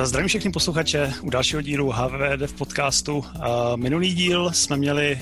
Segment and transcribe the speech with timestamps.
[0.00, 3.24] Zdravím všechny posluchače u dalšího dílu HVD v podcastu.
[3.76, 5.20] Minulý díl jsme měli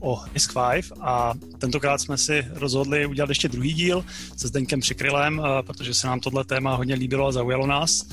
[0.00, 4.04] o Disk 5 a tentokrát jsme si rozhodli udělat ještě druhý díl
[4.36, 8.06] se Zdeňkem Přikrylem, protože se nám tohle téma hodně líbilo a zaujalo nás.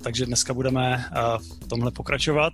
[0.00, 1.04] Takže dneska budeme
[1.62, 2.52] v tomhle pokračovat.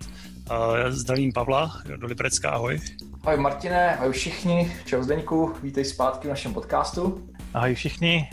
[0.89, 2.81] Zdravím Pavla do Liberecka, ahoj.
[3.23, 7.29] Ahoj Martine, ahoj všichni, čau Zdeňku, vítej zpátky v našem podcastu.
[7.53, 8.29] Ahoj všichni,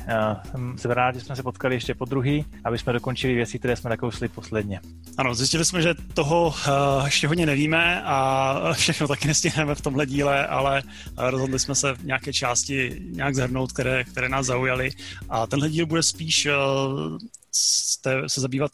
[0.76, 3.90] jsem rád, že jsme se potkali ještě po druhý, aby jsme dokončili věci, které jsme
[3.90, 4.80] nakousli posledně.
[5.18, 10.06] Ano, zjistili jsme, že toho uh, ještě hodně nevíme a všechno taky nestihneme v tomhle
[10.06, 10.82] díle, ale
[11.16, 14.90] rozhodli jsme se v nějaké části nějak zhrnout, které, které nás zaujaly.
[15.28, 16.48] A tenhle díl bude spíš
[18.26, 18.72] se zabývat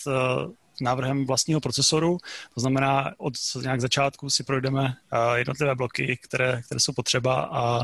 [0.80, 2.18] návrhem vlastního procesoru.
[2.54, 4.94] To znamená, od nějak začátku si projdeme
[5.34, 7.82] jednotlivé bloky, které, které jsou potřeba a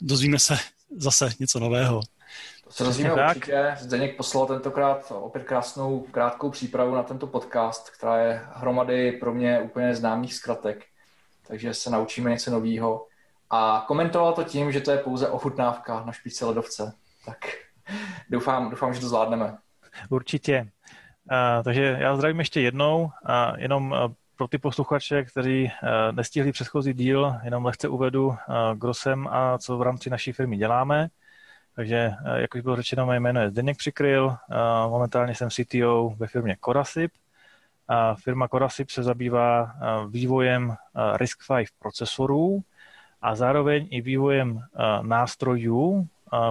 [0.00, 0.58] dozvíme se
[0.96, 2.00] zase něco nového.
[2.64, 3.74] To se dozvíme určitě.
[3.78, 9.60] Zdeněk poslal tentokrát opět krásnou krátkou přípravu na tento podcast, která je hromady pro mě
[9.60, 10.84] úplně známých zkratek,
[11.46, 13.06] takže se naučíme něco nového.
[13.50, 16.92] A komentoval to tím, že to je pouze ochutnávka na špičce ledovce.
[17.26, 17.38] Tak
[18.30, 19.56] doufám, doufám, že to zvládneme.
[20.10, 20.70] Určitě.
[21.30, 23.02] Uh, takže já zdravím ještě jednou.
[23.02, 23.10] Uh,
[23.58, 28.36] jenom uh, pro ty posluchače, kteří uh, nestihli předchozí díl, jenom lehce uvedu,
[28.74, 31.08] kdo jsem a co v rámci naší firmy děláme.
[31.76, 34.36] Takže, uh, jak už bylo řečeno, mé jméno je Zdeněk Přikryl,
[34.88, 37.12] momentálně jsem CTO ve firmě Corasip.
[37.88, 39.74] A firma Corasip se zabývá
[40.08, 40.74] vývojem
[41.16, 42.60] RISC-V procesorů
[43.22, 44.60] a zároveň i vývojem
[45.02, 46.08] nástrojů,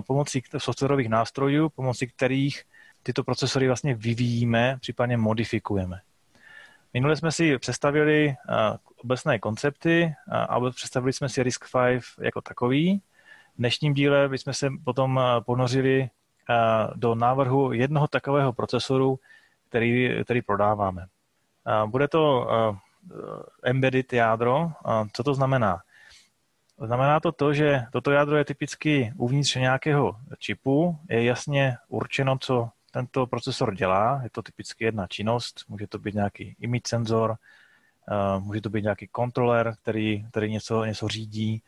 [0.08, 2.64] pomocí softwarových nástrojů, pomocí kterých
[3.04, 6.00] tyto procesory vlastně vyvíjíme, případně modifikujeme.
[6.94, 8.36] Minule jsme si představili
[9.04, 13.02] obecné koncepty a představili jsme si RISC-V jako takový.
[13.56, 16.10] V dnešním díle bychom se potom ponořili
[16.96, 19.20] do návrhu jednoho takového procesoru,
[19.70, 21.06] který, který prodáváme.
[21.86, 22.48] Bude to
[23.64, 24.72] embedded jádro.
[25.14, 25.82] Co to znamená?
[26.82, 32.70] Znamená to to, že toto jádro je typicky uvnitř nějakého čipu, je jasně určeno, co
[32.92, 34.20] tento procesor dělá.
[34.24, 37.36] Je to typicky jedna činnost, může to být nějaký image senzor,
[38.12, 41.62] eh, může to být nějaký kontroler, který, který něco, něco řídí,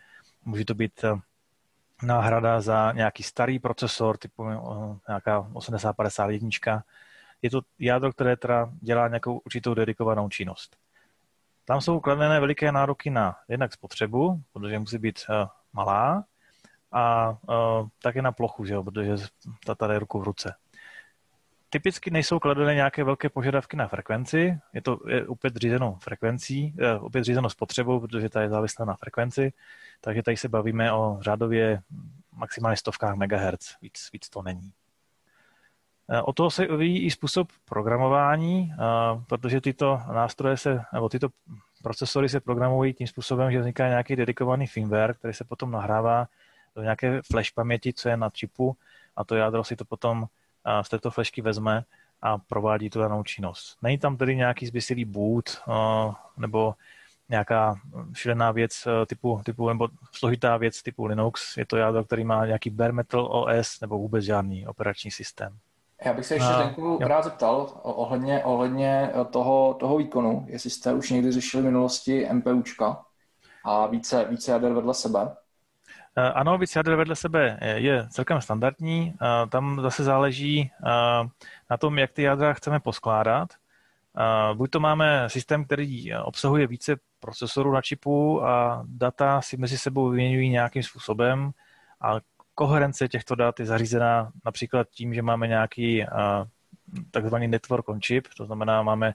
[0.46, 1.16] může to být eh,
[2.04, 4.58] náhrada za nějaký starý procesor, typu eh,
[5.08, 6.84] nějaká 8051.
[7.42, 10.78] Je to jádro, které teda dělá nějakou určitou dedikovanou činnost.
[11.66, 15.20] Tam jsou kladené veliké nároky na jednak spotřebu, protože musí být
[15.74, 16.24] malá,
[16.92, 19.16] a uh, také na plochu, že jo, protože
[19.66, 20.56] ta tady ruku v ruce
[21.72, 27.00] typicky nejsou kladené nějaké velké požadavky na frekvenci, je to je opět řízeno frekvencí, eh,
[27.00, 29.54] opět řízeno spotřebou, protože ta je závislá na frekvenci,
[30.02, 31.82] takže tady se bavíme o řádově
[32.36, 34.72] maximálně stovkách megahertz, víc, víc to není.
[36.10, 38.78] Eh, o toho se vyvíjí i způsob programování, eh,
[39.28, 41.30] protože tyto nástroje se, nebo tyto
[41.84, 46.28] procesory se programují tím způsobem, že vzniká nějaký dedikovaný firmware, který se potom nahrává
[46.76, 48.78] do nějaké flash paměti, co je na čipu
[49.16, 50.28] a to jádro si to potom
[50.82, 51.84] z této flešky vezme
[52.22, 53.78] a provádí tu danou činnost.
[53.82, 55.62] Není tam tedy nějaký zbysilý boot
[56.38, 56.74] nebo
[57.30, 57.76] nějaká
[58.14, 61.58] šílená věc typu, typu, nebo složitá věc typu Linux.
[61.58, 65.58] Je to jádro, který má nějaký bare metal OS nebo vůbec žádný operační systém.
[66.06, 71.10] Já bych se ještě Zdenku rád zeptal ohledně, ohledně toho, toho výkonu, jestli jste už
[71.10, 73.02] někdy řešili v minulosti MPUčka
[73.66, 75.36] a více, více jader vedle sebe.
[76.16, 79.14] Eh, ano, víc jader vedle sebe je celkem standardní.
[79.14, 80.90] Eh, tam zase záleží eh,
[81.70, 83.50] na tom, jak ty jádra chceme poskládat.
[84.54, 90.10] Buď to máme systém, který obsahuje více procesorů na čipu a data si mezi sebou
[90.10, 91.52] vyměňují nějakým způsobem
[92.02, 92.20] a
[92.56, 96.06] koherence těchto dat je zařízená například tím, že máme nějaký
[97.12, 99.14] takzvaný network on chip, to znamená, máme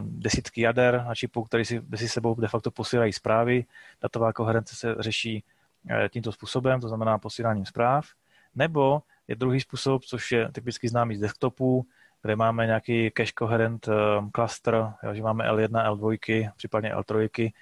[0.00, 3.64] desítky jader na čipu, který si mezi sebou de facto posílají zprávy.
[4.02, 5.59] Datová koherence se řeší Eh,
[6.08, 8.06] tímto způsobem, to znamená posíláním zpráv,
[8.54, 11.86] nebo je druhý způsob, což je typicky známý z desktopů,
[12.22, 13.92] kde máme nějaký cache coherent eh,
[14.34, 17.52] cluster, jo, že máme L1, L2, případně L3,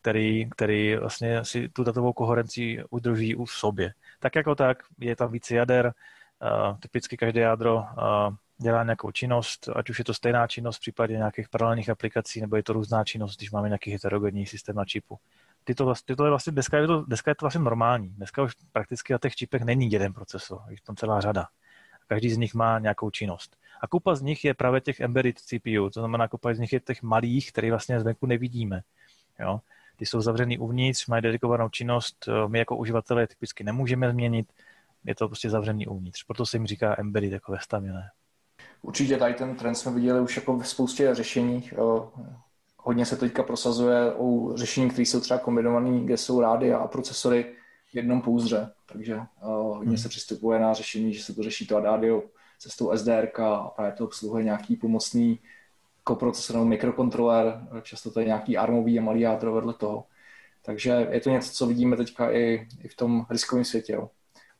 [0.00, 3.92] který, který vlastně si tu datovou koherenci udrží v sobě.
[4.18, 7.84] Tak jako tak je tam více jader, uh, typicky každé jádro uh,
[8.58, 12.56] dělá nějakou činnost, ať už je to stejná činnost v případě nějakých paralelních aplikací, nebo
[12.56, 15.18] je to různá činnost, když máme nějaký heterogenní systém na čipu
[15.68, 18.08] tyto, tyto je vlastně, dneska je, to, dneska je to vlastně normální.
[18.08, 21.46] Dneska už prakticky na těch čipech není jeden procesor, je tam celá řada.
[22.06, 23.56] Každý z nich má nějakou činnost.
[23.80, 26.80] A kupa z nich je právě těch embedded CPU, to znamená, kupa z nich je
[26.80, 28.80] těch malých, které vlastně zvenku nevidíme.
[29.40, 29.60] Jo?
[29.96, 34.52] Ty jsou zavřený uvnitř, mají dedikovanou činnost, my jako uživatelé typicky nemůžeme změnit,
[35.04, 36.24] je to prostě zavřený uvnitř.
[36.24, 38.10] Proto se jim říká embedded jako vestavěné.
[38.82, 41.70] Určitě tady ten trend jsme viděli už jako v spoustě řešení.
[42.88, 47.54] Hodně se teďka prosazuje o řešení, které jsou třeba kombinované, kde jsou rády a procesory
[47.86, 48.72] v jednom pouzdře.
[48.86, 49.98] Takže hodně hmm.
[49.98, 52.22] se přistupuje na řešení, že se to řeší to ADADIO
[52.58, 55.38] cestou SDR a právě to obsluhuje nějaký pomocný
[56.04, 60.04] koprocesor nebo mikrokontroler, často to je nějaký armový a malý jádro vedle toho.
[60.62, 63.92] Takže je to něco, co vidíme teďka i, i v tom riskovém světě.
[63.92, 64.10] Jo.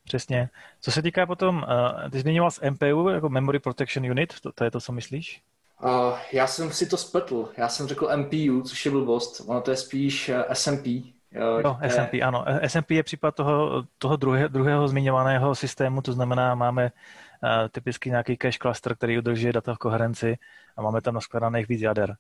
[0.05, 0.49] Přesně.
[0.81, 4.65] Co se týká potom, uh, ty zmiňoval z MPU jako Memory Protection Unit, to, to
[4.65, 5.43] je to, co myslíš?
[5.85, 7.53] Uh, já jsem si to spletl.
[7.57, 9.43] Já jsem řekl MPU, což je blbost.
[9.47, 10.87] Ono to je spíš eh, SMP.
[11.33, 11.91] Jo, no, je...
[11.91, 12.45] SMP, ano.
[12.67, 18.37] SMP je případ toho, toho druhé, druhého zmiňovaného systému, to znamená, máme uh, typicky nějaký
[18.43, 20.39] cache cluster, který udržuje data v koherenci
[20.77, 22.17] a máme tam naskladaných víc jader.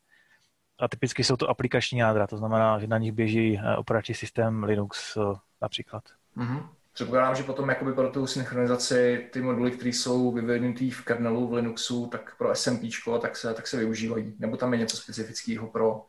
[0.81, 5.17] A typicky jsou to aplikační jádra, to znamená, že na nich běží operační systém Linux
[5.17, 6.05] uh, například.
[6.37, 6.69] Mm-hmm.
[6.99, 11.53] Předpokládám, že potom jakoby pro tu synchronizaci ty moduly, které jsou vyvinutý v kernelu v
[11.53, 12.81] Linuxu, tak pro SMP,
[13.23, 14.35] tak se, tak se využívají.
[14.39, 16.05] Nebo tam je něco specifického pro,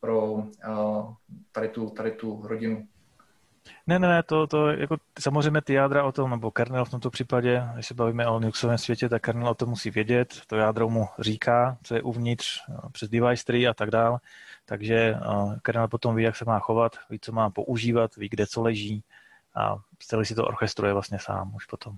[0.00, 0.44] pro uh,
[1.52, 2.86] tady, tu, tady tu rodinu.
[3.86, 7.10] Ne, ne, ne, to, to jako samozřejmě ty jádra o tom, nebo kernel v tomto
[7.10, 10.88] případě, když se bavíme o Linuxovém světě, tak kernel o tom musí vědět, to jádro
[10.88, 12.60] mu říká, co je uvnitř,
[12.92, 14.18] přes device tree a tak dál,
[14.66, 18.46] takže uh, kernel potom ví, jak se má chovat, ví, co má používat, ví, kde
[18.46, 19.04] co leží,
[19.58, 21.96] a celý si to orchestruje vlastně sám už potom.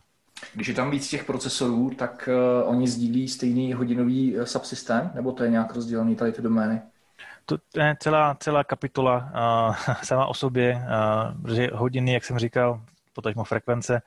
[0.54, 2.28] Když je tam víc těch procesorů, tak
[2.62, 6.80] uh, oni sdílí stejný hodinový uh, subsystém, nebo to je nějak rozdělený tady ty domény?
[7.46, 10.84] To je celá, celá kapitola uh, sama o sobě,
[11.44, 14.02] uh, že hodiny, jak jsem říkal, potažmo frekvence,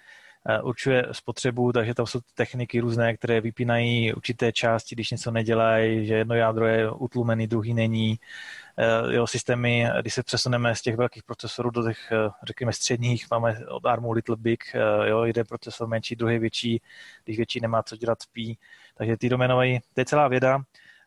[0.62, 6.06] uh, určuje spotřebu, takže tam jsou techniky různé, které vypínají určité části, když něco nedělají,
[6.06, 8.20] že jedno jádro je utlumený, druhý není.
[8.20, 8.63] Eh,
[9.10, 13.60] jo, systémy, když se přesuneme z těch velkých procesorů do těch, eh, řekněme, středních, máme
[13.68, 16.82] od ARMu Little Big, eh, jo, jeden procesor menší, druhý větší,
[17.24, 18.58] když větší nemá co dělat, spí.
[18.96, 20.60] Takže ty domenové, to je celá věda.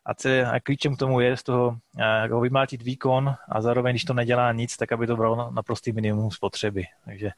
[0.05, 4.03] A, celé, a klíčem k tomu je z toho jako vymlátit výkon a zároveň, když
[4.03, 6.83] to nedělá nic, tak aby to bralo na prostý minimum spotřeby.
[7.05, 7.29] Takže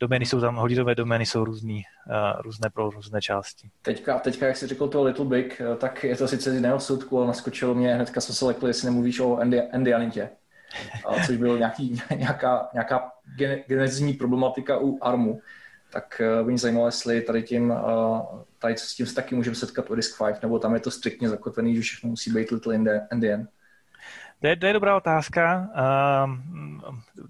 [0.00, 3.70] domény jsou tam, hodinové domény jsou různý, uh, různé pro různé části.
[3.82, 6.80] Teďka, teďka, jak jsi řekl to Little Big, eh, tak je to sice z jiného
[6.80, 9.36] soudku, ale naskočilo mě, hnedka jsem se lekl, jestli nemluvíš o
[9.72, 10.30] Andy, Anintě,
[11.26, 13.12] což byl nějaký, nějaká, nějaká
[13.66, 15.40] genezní problematika u ARMu.
[15.92, 17.74] Tak uh, by mě zajímalo, jestli tady tím,
[18.58, 21.28] tady s tím se taky můžeme setkat u Risk 5, nebo tam je to striktně
[21.28, 22.74] zakotvený, že všechno musí být Little
[23.10, 23.48] Endian.
[24.40, 25.68] To je, to je dobrá otázka.
[25.74, 26.80] Ehm,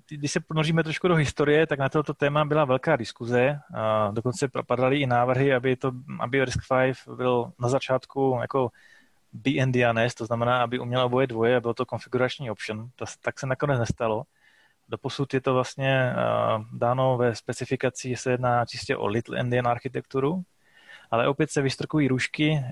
[0.09, 3.61] když se ponoříme trošku do historie, tak na toto téma byla velká diskuze.
[4.11, 8.71] Dokonce padaly i návrhy, aby, to, aby RISC-V byl na začátku jako
[9.33, 12.91] BNDNS, to znamená, aby uměla oboje dvoje a bylo to konfigurační option.
[12.97, 14.23] To, tak se nakonec nestalo.
[14.89, 16.15] Doposud je to vlastně
[16.73, 20.43] dáno ve specifikaci, se jedná čistě o Little Endian architekturu,
[21.11, 22.65] ale opět se vystrkují růžky,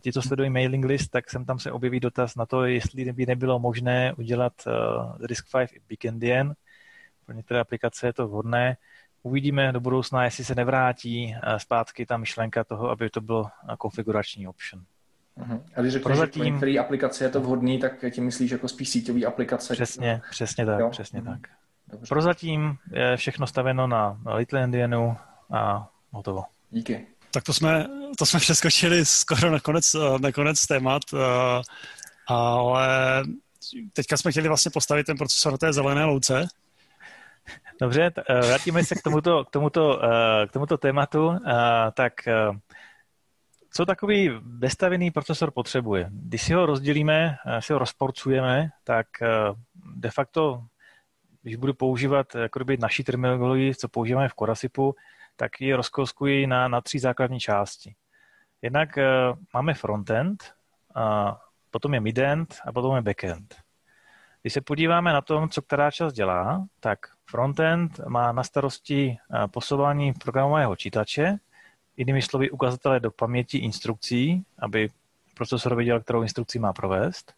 [0.00, 3.26] ti, co sledují mailing list, tak sem tam se objeví dotaz na to, jestli by
[3.26, 4.52] nebylo možné udělat
[5.24, 6.52] RISC-V i Big Endian.
[7.26, 8.76] Pro některé aplikace je to vhodné.
[9.22, 13.48] Uvidíme do budoucna, jestli se nevrátí zpátky ta myšlenka toho, aby to bylo
[13.78, 14.82] konfigurační option.
[15.38, 15.62] Uh-huh.
[15.76, 16.44] A když řekneš, Prozatím...
[16.44, 19.74] že pro některé aplikace je to vhodný, tak tím myslíš jako spíš síťový aplikace?
[19.74, 20.90] Přesně, přesně tak, jo?
[20.90, 21.40] přesně uh-huh.
[21.40, 21.50] tak.
[21.88, 22.08] Dobře.
[22.08, 25.16] Prozatím je všechno staveno na Little Endianu
[25.50, 26.44] a hotovo.
[26.70, 27.86] Díky tak to jsme,
[28.18, 31.62] to jsme přeskočili skoro na konec, eh, na konec témat, eh,
[32.26, 32.88] ale
[33.92, 36.48] teďka jsme chtěli vlastně postavit ten procesor na té zelené louce.
[37.80, 40.00] Dobře, eh, vrátíme se k tomuto, k tomuto,
[40.48, 41.38] k tomuto tématu.
[41.94, 42.12] Tak
[43.72, 46.08] co takový vestavený procesor potřebuje?
[46.10, 49.06] Když si ho rozdělíme, si ho rozporcujeme, tak
[49.94, 50.62] de facto,
[51.42, 52.26] když budu používat
[52.78, 54.94] naší terminologii, co používáme v Korasipu,
[55.36, 57.94] tak ji rozkouskuji na, na tři základní části.
[58.62, 60.54] Jednak uh, máme frontend,
[60.96, 61.02] uh,
[61.70, 63.56] potom je midend a potom je backend.
[64.42, 69.46] Když se podíváme na tom, co která část dělá, tak frontend má na starosti uh,
[69.46, 71.36] posouvání programového čítače,
[71.96, 74.90] jinými slovy ukazatele do paměti instrukcí, aby
[75.34, 77.34] procesor věděl, kterou instrukci má provést.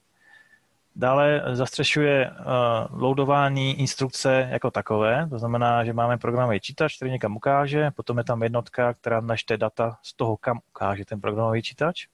[0.98, 7.36] Dále zastřešuje uh, loadování instrukce jako takové, to znamená, že máme programový čítač, který někam
[7.36, 12.06] ukáže, potom je tam jednotka, která načte data z toho, kam ukáže ten programový čítač.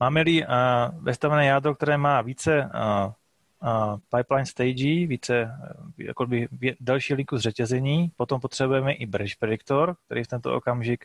[0.00, 0.48] Máme-li uh,
[1.04, 3.12] vestavené jádro, které má více uh,
[3.70, 5.50] uh, pipeline stage, více
[5.98, 11.04] jako by další linku zřetězení, potom potřebujeme i bridge predictor, který v tento okamžik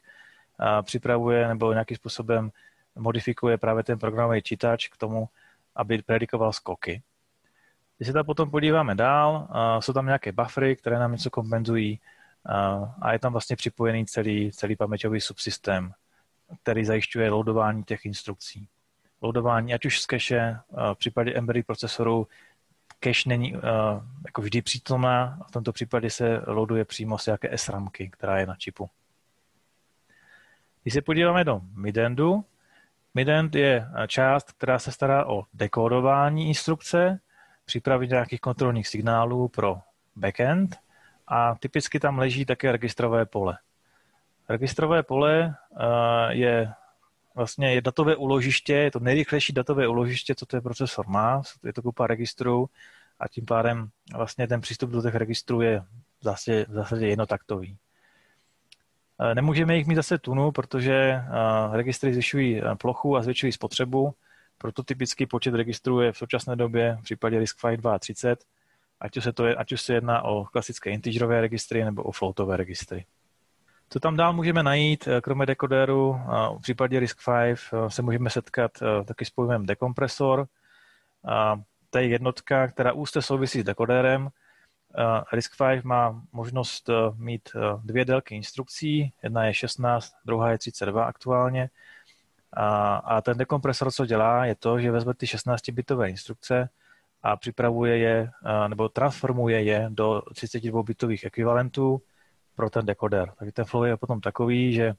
[0.59, 2.51] uh, připravuje nebo nějakým způsobem
[2.95, 5.27] modifikuje právě ten programový čítač k tomu,
[5.75, 7.01] aby predikoval skoky.
[7.97, 9.47] Když se tam potom podíváme dál,
[9.79, 11.99] jsou tam nějaké buffery, které nám něco kompenzují
[13.01, 15.93] a je tam vlastně připojený celý, celý paměťový subsystém
[16.61, 18.67] který zajišťuje loadování těch instrukcí.
[19.21, 20.59] Loadování, ať už z cache,
[20.93, 22.27] v případě embedded procesoru,
[22.99, 23.55] cache není
[24.25, 28.55] jako vždy přítomná, v tomto případě se loaduje přímo z jaké SRAMky, která je na
[28.55, 28.89] čipu.
[30.83, 32.45] Když se podíváme do midendu,
[33.13, 37.19] midend je část, která se stará o dekódování instrukce,
[37.65, 39.79] přípravy nějakých kontrolních signálů pro
[40.15, 40.75] backend
[41.27, 43.57] a typicky tam leží také registrové pole.
[44.49, 46.73] Registrové pole eh, je
[47.35, 51.81] vlastně je datové uložiště, je to nejrychlejší datové uložiště, co ten procesor má, je to
[51.81, 52.69] kupa registrů
[53.19, 55.79] a tím pádem vlastně ten přístup do těch registrů je
[56.19, 57.77] v zásadě, v zásadě jednotaktový.
[59.21, 61.23] Eh, nemůžeme jich mít zase tunu, protože eh,
[61.71, 64.13] registry zvyšují plochu a zvětšují spotřebu,
[64.57, 68.35] proto typický počet registrů je v současné době v případě RISC-V 32,
[68.99, 72.11] ať už, se to je, ať už se jedná o klasické integerové registry nebo o
[72.11, 73.05] floatové registry.
[73.93, 76.19] Co tam dál můžeme najít, eh, kromě dekoderu,
[76.57, 80.47] v případě RISC-V eh, se můžeme setkat eh, taky s pojmem dekompresor.
[81.89, 84.29] To je jednotka, která úzce souvisí s dekodérem.
[85.33, 87.49] RISC-V má možnost mít
[87.83, 91.69] dvě délky instrukcí, jedna je 16, druhá je 32 aktuálně.
[92.53, 96.69] A, ten dekompresor, co dělá, je to, že vezme ty 16-bitové instrukce
[97.23, 98.31] a připravuje je,
[98.67, 102.01] nebo transformuje je do 32-bitových ekvivalentů,
[102.55, 103.33] pro ten dekoder.
[103.39, 104.93] Takže ten flow je potom takový, že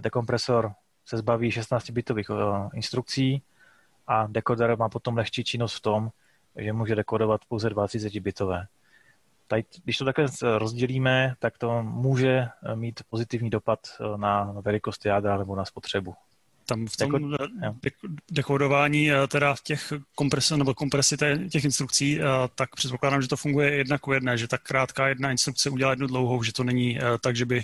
[0.00, 0.72] dekompresor
[1.04, 3.42] se zbaví 16-bitových uh, instrukcí
[4.06, 6.10] a dekoder má potom lehčí činnost v tom,
[6.56, 8.66] že může dekodovat pouze 20-bitové.
[9.48, 10.26] Tady, když to takhle
[10.58, 16.14] rozdělíme, tak to může eh, mít pozitivní dopad eh, na velikost jádra nebo na spotřebu.
[16.68, 17.36] Tam v tom
[17.82, 21.16] Deko, dekodování teda těch kompres, nebo kompresy
[21.50, 22.20] těch instrukcí,
[22.54, 26.06] tak předpokládám, že to funguje jedna ku jedné, že ta krátká jedna instrukce udělá jednu
[26.06, 27.62] dlouhou, že to není tak, že by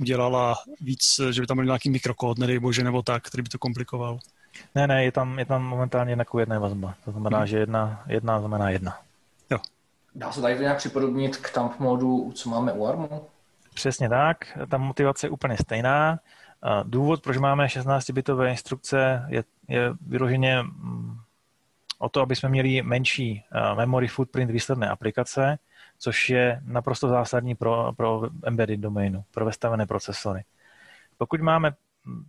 [0.00, 3.58] udělala víc, že by tam byl nějaký mikrokód, nedej bože, nebo tak, který by to
[3.58, 4.18] komplikoval.
[4.74, 6.94] Ne, ne, je tam, je tam momentálně jedna ku jedné vazba.
[7.04, 7.46] To znamená, hmm.
[7.46, 8.98] že jedna, jedna znamená jedna.
[10.14, 13.26] Dá se tady nějak připodobnit k tamp modu, co máme u ARMu?
[13.74, 16.18] Přesně tak, ta motivace je úplně stejná.
[16.82, 21.16] Důvod, proč máme 16-bitové instrukce, je, je vyloženě mm,
[21.98, 23.44] o to, aby jsme měli menší
[23.76, 25.58] memory footprint výsledné aplikace,
[25.98, 30.44] což je naprosto zásadní pro, pro embedded domainu, pro vestavené procesory.
[31.18, 31.72] Pokud máme
[32.04, 32.24] mm,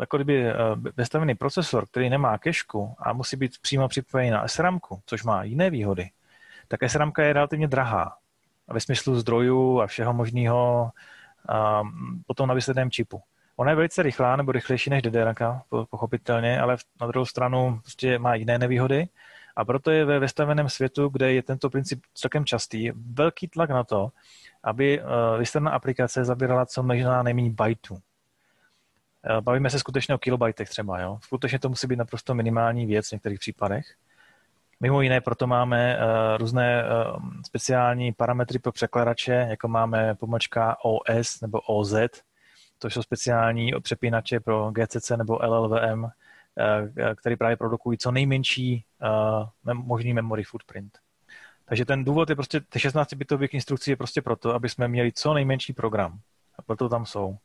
[0.00, 0.52] jako kdyby
[0.96, 5.70] vestavený procesor, který nemá kešku a musí být přímo připojený na SRAM, což má jiné
[5.70, 6.10] výhody,
[6.68, 8.16] tak SRAM je relativně drahá
[8.68, 10.90] ve smyslu zdrojů a všeho možného
[12.26, 13.22] potom na výsledném čipu.
[13.56, 15.34] Ona je velice rychlá, nebo rychlejší než DDR,
[15.90, 19.08] pochopitelně, ale na druhou stranu prostě má jiné nevýhody.
[19.56, 23.84] A proto je ve vystaveném světu, kde je tento princip celkem častý, velký tlak na
[23.84, 24.08] to,
[24.64, 25.02] aby
[25.38, 27.98] vystavená eh, aplikace zabírala co možná nejméně bajtů.
[29.24, 31.00] Eh, bavíme se skutečně o kilobajtech třeba.
[31.00, 31.18] Jo?
[31.22, 33.86] Skutečně to musí být naprosto minimální věc v některých případech.
[34.80, 41.40] Mimo jiné proto máme uh, různé uh, speciální parametry pro překladače, jako máme pomočka OS
[41.40, 41.94] nebo OZ,
[42.78, 49.74] to jsou speciální přepínače pro GCC nebo LLVM, eh, který právě produkují co nejmenší eh,
[49.74, 50.98] možný memory footprint.
[51.64, 55.34] Takže ten důvod je prostě, těch 16-bitových instrukcí je prostě proto, aby jsme měli co
[55.34, 56.20] nejmenší program.
[56.58, 57.36] A proto tam jsou.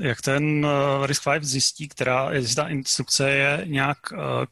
[0.00, 3.98] Jak ten eh, RISC-V zjistí, která ta instrukce je nějak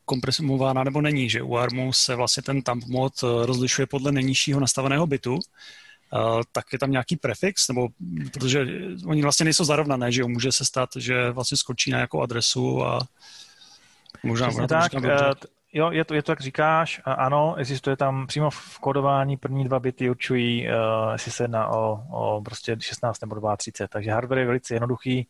[0.04, 3.12] kompresimována nebo není, že u ARMu se vlastně ten tamp mod
[3.44, 5.38] rozlišuje podle nejnižšího nastaveného bitu
[6.52, 7.88] tak je tam nějaký prefix, nebo
[8.32, 8.66] protože
[9.06, 12.84] oni vlastně nejsou zarovnané, že jo, může se stát, že vlastně skočí na nějakou adresu
[12.84, 13.00] a
[14.22, 14.48] možná...
[14.48, 14.92] Přesně tak,
[15.74, 19.80] jo, je to, je to, jak říkáš, ano, existuje tam přímo v kodování první dva
[19.80, 24.46] bity určují, uh, jestli se jedná o, o prostě 16 nebo 32, takže hardware je
[24.46, 25.28] velice jednoduchý,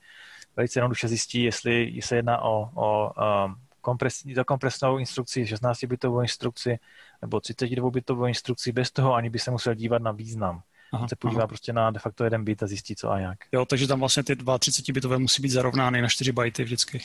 [0.56, 3.12] velice jednoduše zjistí, jestli se jedná o, o
[3.46, 6.78] um, kompres, kompresnou instrukci, 16-bitovou instrukci
[7.22, 10.62] nebo 32-bitovou instrukci bez toho, ani by se musel dívat na význam.
[10.92, 11.46] Aha, se podívá aha.
[11.46, 13.38] prostě na de facto jeden bit a zjistí, co a jak.
[13.52, 17.00] Jo, takže tam vlastně ty 32-bitové musí být zarovnány na 4 bajty vždycky.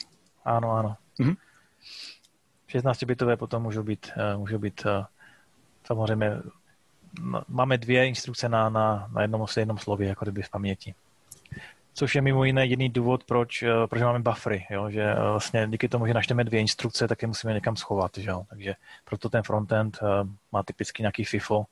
[0.46, 0.96] Ano, ano.
[1.20, 1.36] Mhm.
[2.70, 5.06] 16-bitové potom můžou být, uh, můžou být uh,
[5.84, 6.38] samozřejmě
[7.48, 10.96] máme dvě instrukce na, na, na jednom, jednom slově, jako kdyby v paměti.
[11.94, 14.90] Což je mimo jiné jediný důvod, proč, uh, proč máme buffery, jo?
[14.90, 18.12] že vlastně díky tomu, že načteme dvě instrukce, tak je musíme někam schovat.
[18.18, 18.44] Že jo?
[18.50, 20.00] Takže proto ten frontend
[20.52, 21.66] má typicky nějaký FIFO,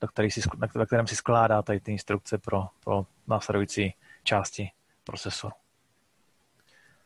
[0.00, 0.40] do který si,
[0.76, 4.70] na kterém si skládá tady ty instrukce pro, pro následující části
[5.04, 5.54] procesoru.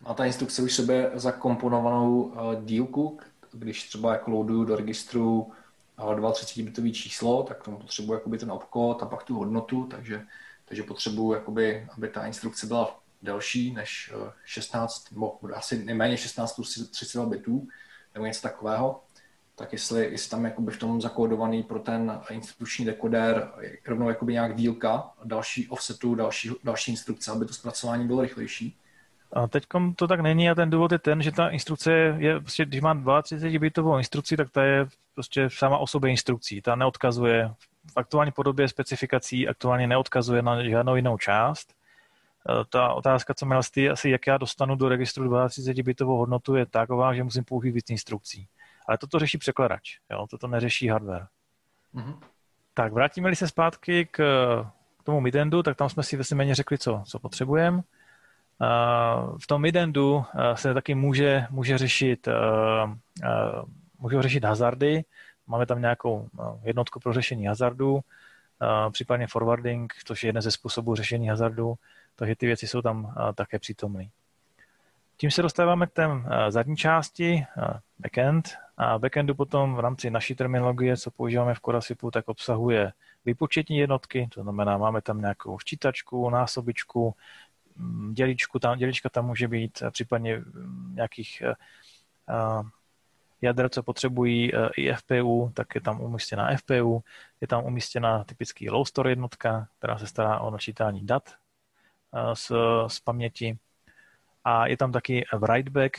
[0.01, 2.33] Má ta instrukce už sebe zakomponovanou
[2.65, 3.19] dílku,
[3.53, 5.55] když třeba jako loaduju do registru uh,
[5.99, 10.27] 32-bitový číslo, tak tomu potřebuji jakoby ten obkód a pak tu hodnotu, takže,
[10.65, 14.13] takže potřebuji, jakoby, aby ta instrukce byla delší než
[14.45, 17.69] 16, nebo asi nejméně 16 plus 32 bitů,
[18.15, 19.03] nebo něco takového,
[19.55, 23.53] tak jestli, jestli tam jakoby v tom zakódovaný pro ten instrukční dekoder
[23.87, 28.77] rovnou jakoby nějak dílka, další offsetu, další, další instrukce, aby to zpracování bylo rychlejší.
[29.33, 29.67] A teď
[29.97, 33.23] to tak není a ten důvod je ten, že ta instrukce je, prostě, když má
[33.23, 36.63] 32 bitovou instrukci, tak ta je prostě sama o sobě instrukcí.
[36.63, 37.55] Ta neodkazuje
[37.93, 41.71] v aktuální podobě specifikací, aktuálně neodkazuje na žádnou jinou část.
[41.71, 46.55] E, ta otázka, co měl ty, asi jak já dostanu do registru 32 bitovou hodnotu,
[46.57, 48.49] je taková, že musím použít víc instrukcí.
[48.89, 50.27] Ale toto řeší překladač, jo?
[50.31, 51.27] toto neřeší hardware.
[51.95, 52.19] Mm-hmm.
[52.75, 54.17] Tak vrátíme-li se zpátky k,
[54.99, 57.83] k tomu midendu, tak tam jsme si méně řekli, co, co potřebujeme.
[59.39, 60.25] V tom midendu
[60.55, 62.29] se taky může, může řešit,
[63.99, 65.05] můžou řešit hazardy.
[65.47, 66.29] Máme tam nějakou
[66.63, 68.01] jednotku pro řešení hazardů,
[68.91, 71.75] případně forwarding, což je jeden ze způsobů řešení hazardů,
[72.17, 74.09] takže ty věci jsou tam také přítomné.
[75.17, 76.09] Tím se dostáváme k té
[76.49, 77.47] zadní části,
[77.99, 78.49] backend.
[78.81, 82.93] A backendu potom v rámci naší terminologie, co používáme v Corasipu, tak obsahuje
[83.25, 87.15] výpočetní jednotky, to znamená, máme tam nějakou ščítačku, násobičku,
[88.13, 91.43] děličku, tam, dělička tam může být, případně mm, nějakých
[93.43, 97.03] jader, co potřebují i FPU, tak je tam umístěná FPU,
[97.41, 101.35] je tam umístěna typický low store jednotka, která se stará o načítání dat
[102.35, 102.53] z,
[102.87, 103.59] z paměti
[104.45, 105.97] a je tam taky writeback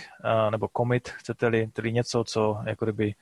[0.49, 3.15] nebo commit, chcete-li, tedy něco, co jako kdyby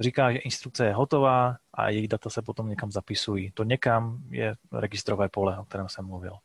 [0.00, 3.50] říká, že instrukce je hotová a jejich data se potom někam zapisují.
[3.50, 6.36] To někam je registrové pole, o kterém jsem mluvil.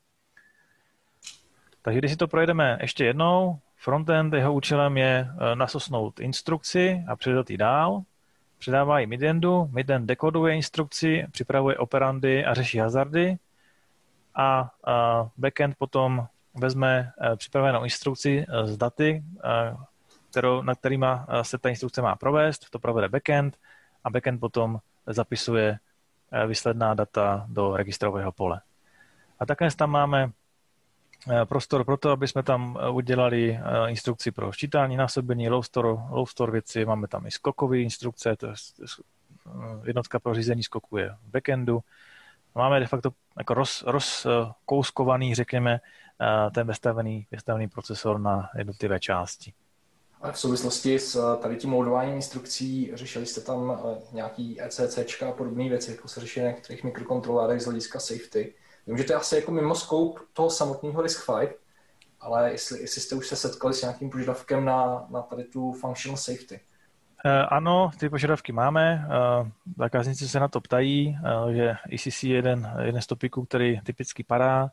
[1.89, 7.15] Takže když si to projedeme ještě jednou, frontend, jeho účelem je e, nasosnout instrukci a
[7.15, 8.01] předat ji dál.
[8.57, 13.37] Předává ji midendu, midend dekoduje instrukci, připravuje operandy a řeší hazardy
[14.35, 19.75] a, a backend potom vezme eh, připravenou instrukci eh, z daty, eh,
[20.31, 23.57] kterou, na kterýma se ta instrukce má provést, to provede backend
[24.03, 25.77] a backend potom zapisuje
[26.47, 28.61] výsledná data do registrového pole.
[29.39, 30.31] A také tam máme
[31.45, 36.51] prostor pro to, aby jsme tam udělali instrukci pro ščítání, násobení, low store, low store
[36.51, 38.53] věci, máme tam i skokové instrukce, to je
[39.83, 41.79] jednotka pro řízení skoku je v backendu.
[42.55, 45.79] Máme de facto jako roz, rozkouskovaný, řekněme,
[46.53, 49.53] ten vestavený, vestavený procesor na jednotlivé části.
[50.21, 55.21] A v souvislosti s eh, tady tím loadováním instrukcí řešili jste tam eh, nějaký ECC
[55.29, 58.53] a podobné věci, jako se řeší na některých mikrokontrolérech z hlediska safety.
[58.87, 61.53] Vím, že to je asi jako mimo scope toho samotného RISC-V,
[62.19, 66.17] ale jestli, jestli jste už se setkali s nějakým požadavkem na, na tady tu functional
[66.17, 66.59] safety.
[67.25, 69.07] Eh, ano, ty požadavky máme.
[69.77, 71.17] Zákazníci se na to ptají,
[71.51, 74.71] že ECC je jeden, jeden z topiků, který typicky padá.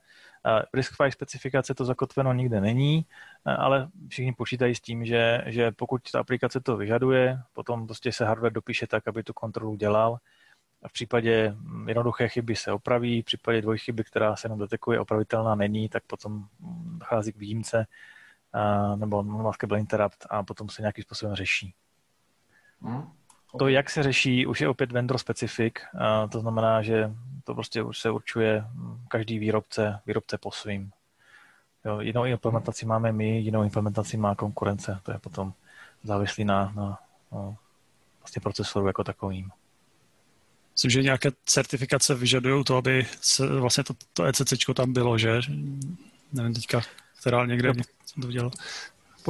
[0.75, 3.07] RISC-V specifikace to zakotveno nikde není,
[3.45, 8.25] ale všichni počítají s tím, že, že pokud ta aplikace to vyžaduje, potom prostě se
[8.25, 10.19] hardware dopíše tak, aby tu kontrolu dělal.
[10.87, 15.55] A v případě jednoduché chyby se opraví, v případě dvojchyby, která se jenom detekuje, opravitelná
[15.55, 16.47] není, tak potom
[16.99, 17.87] dochází k výjimce
[18.97, 21.75] nebo non-maskable interrupt a potom se nějakým způsobem řeší.
[22.81, 23.11] Hmm.
[23.59, 25.75] To, jak se řeší, už je opět vendor specific,
[26.31, 27.11] to znamená, že
[27.45, 28.65] to prostě už se určuje
[29.09, 30.91] každý výrobce, výrobce po svým.
[31.85, 35.01] Jo, jinou implementaci máme my, jinou implementaci má konkurence.
[35.03, 35.53] To je potom
[36.03, 36.99] závislý na, na,
[37.33, 37.57] na
[38.21, 39.51] vlastně procesoru jako takovým.
[40.77, 45.41] Myslím, že nějaké certifikace vyžadují to, aby se vlastně to, to ECC tam bylo, že?
[46.33, 46.81] Nevím teďka,
[47.21, 48.51] která někde no, jsem to viděl.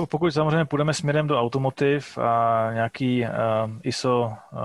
[0.09, 3.29] Pokud samozřejmě půjdeme směrem do automotiv a nějaký uh,
[3.83, 4.59] ISO uh,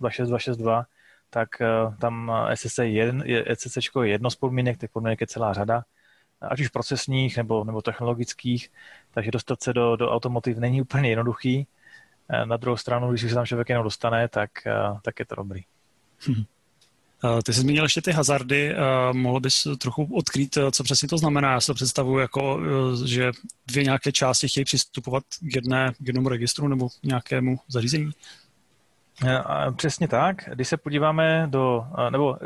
[0.00, 0.86] 26262,
[1.30, 3.14] tak uh, tam SSC je,
[3.46, 5.82] ECC je jedno z podmínek, těch podmínek je celá řada,
[6.40, 8.68] ať už procesních nebo, nebo technologických,
[9.10, 11.66] takže dostat se do, do automotiv není úplně jednoduchý.
[12.44, 14.50] Na druhou stranu, když se tam člověk jenom dostane, tak,
[15.02, 15.62] tak je to dobrý.
[16.20, 16.44] Hmm.
[17.42, 18.74] Ty jsi zmínil ještě ty hazardy,
[19.12, 21.52] mohl bys trochu odkrýt, co přesně to znamená?
[21.52, 22.60] Já se to představuji jako,
[23.06, 23.32] že
[23.66, 28.10] dvě nějaké části chtějí přistupovat k, jedné, k jednomu registru nebo k nějakému zařízení?
[29.76, 30.36] Přesně tak.
[30.54, 32.36] Když se podíváme do, nebo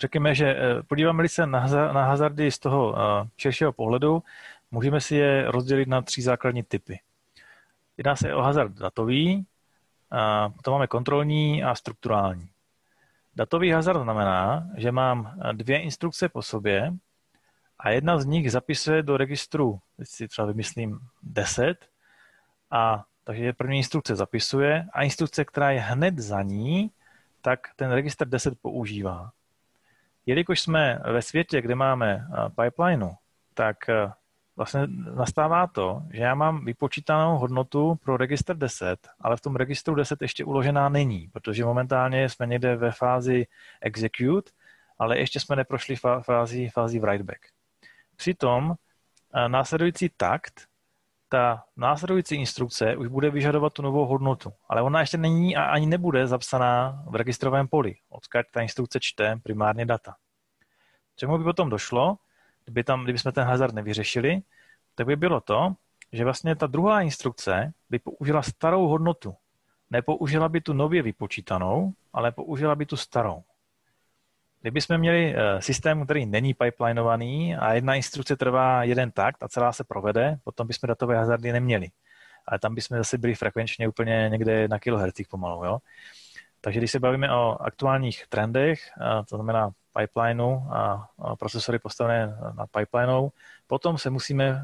[0.00, 2.96] řekněme, že e, podíváme se na hazardy z toho
[3.36, 4.22] širšího pohledu,
[4.70, 7.00] můžeme si je rozdělit na tři základní typy.
[7.96, 9.46] Jedná se o hazard datový,
[10.56, 12.48] potom máme kontrolní a strukturální.
[13.36, 16.92] Datový hazard znamená, že mám dvě instrukce po sobě
[17.78, 21.88] a jedna z nich zapisuje do registru, teď si třeba vymyslím 10,
[22.70, 26.90] a takže první instrukce zapisuje a instrukce, která je hned za ní,
[27.42, 29.30] tak ten registr 10 používá.
[30.26, 32.28] Jelikož jsme ve světě, kde máme
[32.62, 33.16] pipeline,
[33.54, 33.76] tak
[34.58, 34.80] vlastně
[35.14, 40.22] nastává to, že já mám vypočítanou hodnotu pro registr 10, ale v tom registru 10
[40.22, 43.46] ještě uložená není, protože momentálně jsme někde ve fázi
[43.80, 44.50] execute,
[44.98, 47.38] ale ještě jsme neprošli fázi, fázi writeback.
[48.16, 48.74] Přitom
[49.34, 50.60] eh, následující takt,
[51.28, 55.86] ta následující instrukce už bude vyžadovat tu novou hodnotu, ale ona ještě není a ani
[55.86, 60.14] nebude zapsaná v registrovém poli, odkud ta instrukce čte primárně data.
[61.16, 62.16] Čemu by potom došlo,
[62.68, 64.40] kdyby, tam, kdyby jsme ten hazard nevyřešili,
[64.94, 65.74] tak by bylo to,
[66.12, 69.34] že vlastně ta druhá instrukce by použila starou hodnotu.
[69.90, 73.42] Nepoužila by tu nově vypočítanou, ale použila by tu starou.
[74.60, 79.48] Kdyby jsme měli eh, systém, který není pipelinovaný a jedna instrukce trvá jeden takt a
[79.48, 81.88] celá se provede, potom bychom datové hazardy neměli.
[82.46, 85.64] Ale tam bychom zase byli frekvenčně úplně někde na kilohertzích pomalu.
[85.64, 85.78] Jo?
[86.60, 88.80] Takže když se bavíme o aktuálních trendech,
[89.28, 91.08] to znamená pipelineu a
[91.38, 93.32] procesory postavené na pipelinou,
[93.66, 94.62] potom se musíme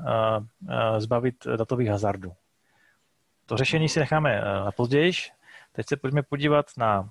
[0.99, 2.33] zbavit datových hazardů.
[3.47, 5.12] To řešení si necháme na později.
[5.73, 7.11] Teď se pojďme podívat na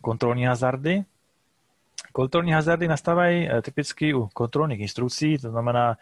[0.00, 1.04] kontrolní hazardy.
[2.12, 5.96] Kontrolní hazardy nastávají e, typicky u kontrolních instrukcí, to znamená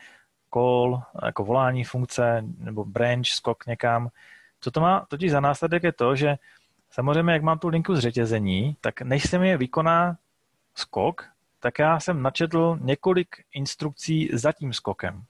[0.55, 4.09] call, jako volání funkce, nebo branch, skok někam.
[4.61, 6.37] Co to má totiž za následek je to, že
[6.91, 10.17] samozřejmě, jak mám tu linku zřetězení, tak než se mi vykoná
[10.75, 11.25] skok,
[11.61, 15.25] tak já jsem načetl několik instrukcí za tím skokem.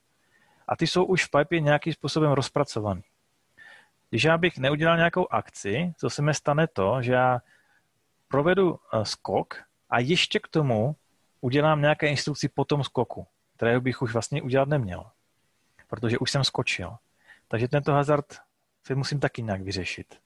[0.68, 3.02] A ty jsou už v pipe nějakým způsobem rozpracovaný.
[4.10, 7.40] Když já bych neudělal nějakou akci, co se mi stane to, že já
[8.28, 10.96] provedu eh, skok a ještě k tomu
[11.40, 13.26] udělám nějaké instrukci po tom skoku,
[13.56, 15.10] které bych už vlastně udělat neměl,
[15.88, 16.96] protože už jsem skočil.
[17.48, 18.26] Takže tento hazard
[18.86, 20.23] si musím taky nějak vyřešit.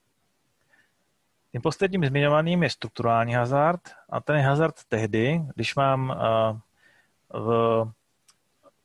[1.51, 6.59] Tím posledním zmiňovaným je strukturální hazard a ten je hazard tehdy, když mám eh,
[7.39, 7.91] v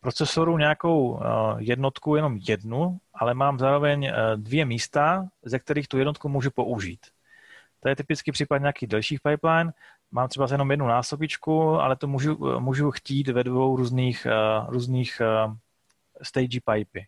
[0.01, 1.27] procesoru nějakou eh,
[1.59, 7.01] jednotku jenom jednu, ale mám zároveň eh, dvě místa, ze kterých tu jednotku můžu použít.
[7.81, 9.73] To je typický případ nějakých delších pipeline.
[10.11, 14.27] Mám třeba jenom jednu násobičku, ale to můžu, můžu chtít ve dvou různých,
[14.69, 15.23] různých
[16.23, 17.07] stage pipy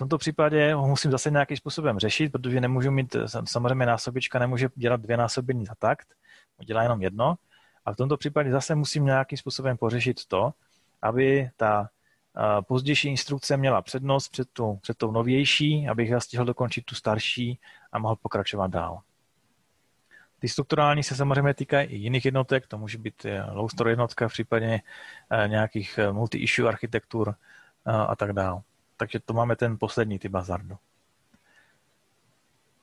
[0.00, 5.00] tomto případě ho musím zase nějakým způsobem řešit, protože nemůžu mít, samozřejmě násobička nemůže dělat
[5.00, 6.08] dvě násobení za takt,
[6.64, 7.34] dělá jenom jedno.
[7.84, 10.52] A v tomto případě zase musím nějakým způsobem pořešit to,
[11.02, 11.88] aby ta
[12.68, 17.58] pozdější instrukce měla přednost před tou, před tou novější, abych já stihl dokončit tu starší
[17.92, 19.00] a mohl pokračovat dál.
[20.38, 24.28] Ty strukturální se samozřejmě týkají i jiných jednotek, to může být eh, low store jednotka
[24.28, 24.80] v případě
[25.30, 27.34] eh, nějakých eh, multi-issue architektur
[27.84, 28.60] a tak dále
[29.00, 30.76] takže to máme ten poslední typ hazardu.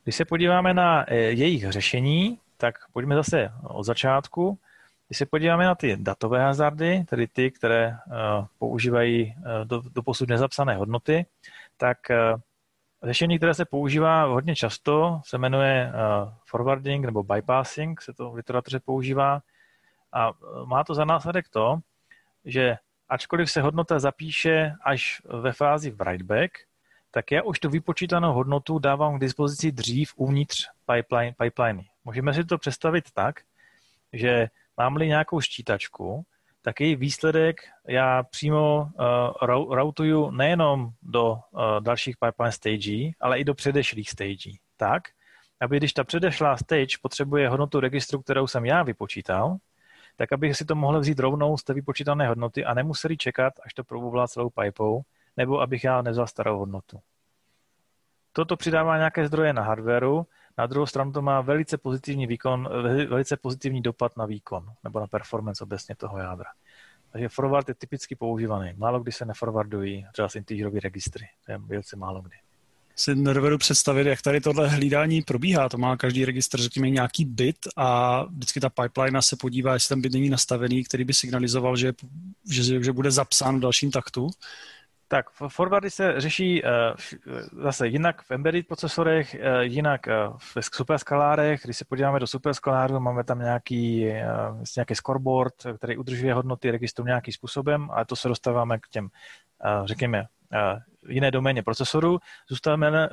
[0.03, 4.59] Když se podíváme na eh, jejich řešení, tak pojďme zase od začátku.
[5.07, 7.97] Když se podíváme na ty datové hazardy, tedy ty, které eh,
[8.59, 11.25] používají eh, do, do posud nezapsané hodnoty,
[11.77, 11.97] tak
[13.03, 15.91] řešení, které se používá hodně často, se jmenuje
[16.45, 19.41] forwarding nebo bypassing, se to v literatuře používá.
[20.13, 20.31] A
[20.65, 21.79] má to za následek to,
[22.45, 22.77] že
[23.09, 26.51] ačkoliv se hodnota zapíše až ve fázi writeback,
[27.11, 31.89] tak já už tu vypočítanou hodnotu dávám k dispozici dřív uvnitř pipeline, pipeliny.
[32.03, 33.39] Můžeme si to představit tak,
[34.13, 36.25] že mám-li nějakou štítačku,
[36.61, 41.39] tak její výsledek já přímo uh, routuju nejenom do uh,
[41.79, 44.59] dalších pipeline stagí, ale i do předešlých stagí.
[44.77, 45.03] Tak,
[45.61, 49.57] aby když ta předešlá stage potřebuje hodnotu registru, kterou jsem já vypočítal,
[50.17, 53.73] tak aby si to mohli vzít rovnou z té vypočítané hodnoty a nemuseli čekat, až
[53.73, 55.01] to probublá celou pipou,
[55.37, 56.99] nebo abych já nevzal starou hodnotu.
[58.33, 60.25] Toto přidává nějaké zdroje na hardwareu,
[60.57, 62.69] na druhou stranu to má velice pozitivní výkon,
[63.09, 66.49] velice pozitivní dopad na výkon nebo na performance obecně toho jádra.
[67.11, 68.73] Takže forward je typicky používaný.
[68.77, 71.25] Málo kdy se neforwardují třeba integerové registry.
[71.45, 72.35] To je velice málo kdy
[72.99, 75.69] si nedovedu představit, jak tady tohle hlídání probíhá.
[75.69, 80.01] To má každý registr, řekněme, nějaký bit a vždycky ta pipeline se podívá, jestli ten
[80.01, 81.93] bit není nastavený, který by signalizoval, že,
[82.51, 84.29] že, že bude zapsán v dalším taktu.
[85.07, 86.69] Tak, forwardy se řeší uh,
[87.63, 90.07] zase jinak v embedded procesorech, uh, jinak
[90.37, 91.61] v superskalárech.
[91.63, 94.05] Když se podíváme do superskaláru, máme tam nějaký,
[94.75, 99.09] nějaký scoreboard, který udržuje hodnoty registru nějakým způsobem, ale to se dostáváme k těm,
[99.85, 100.25] řekněme,
[101.07, 103.09] jiné doméně procesoru, zůstaneme,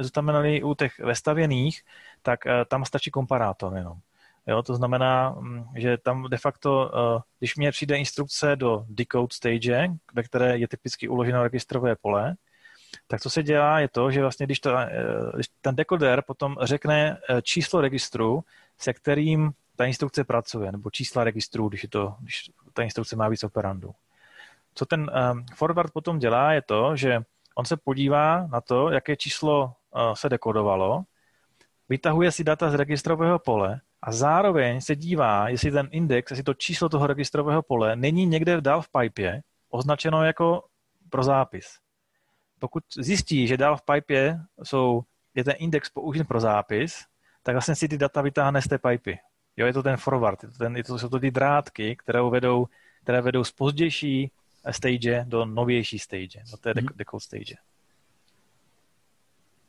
[0.62, 1.82] u těch vestavěných,
[2.22, 3.98] tak eh, tam stačí komparátor jenom.
[4.46, 9.26] Jo, to znamená, mm, že tam de facto, eh, když mě přijde instrukce do decode
[9.32, 12.34] stage, ve které je typicky uloženo registrové pole,
[13.06, 14.90] tak co se dělá, je to, že vlastně když, to, eh,
[15.34, 18.44] když ten dekoder potom řekne číslo registru,
[18.78, 23.28] se kterým ta instrukce pracuje, nebo čísla registru, když, je to, když ta instrukce má
[23.28, 23.94] víc operandů.
[24.74, 27.20] Co ten um, forward potom dělá, je to, že
[27.56, 31.02] on se podívá na to, jaké číslo uh, se dekodovalo,
[31.88, 36.54] vytahuje si data z registrového pole a zároveň se dívá, jestli ten index, jestli to
[36.54, 40.64] číslo toho registrového pole není někde dál v pipe označeno jako
[41.10, 41.66] pro zápis.
[42.58, 45.02] Pokud zjistí, že dál v pipe jsou,
[45.34, 47.04] je ten index použit pro zápis,
[47.42, 49.18] tak vlastně si ty data vytáhne z té pipy.
[49.56, 52.22] Jo, je to ten forward, je to, ten, je to, jsou to ty drátky, které
[52.22, 52.66] vedou,
[53.02, 54.32] které vedou z pozdější
[54.72, 56.96] stage do novější stage, do té mm-hmm.
[56.96, 57.54] decode stage.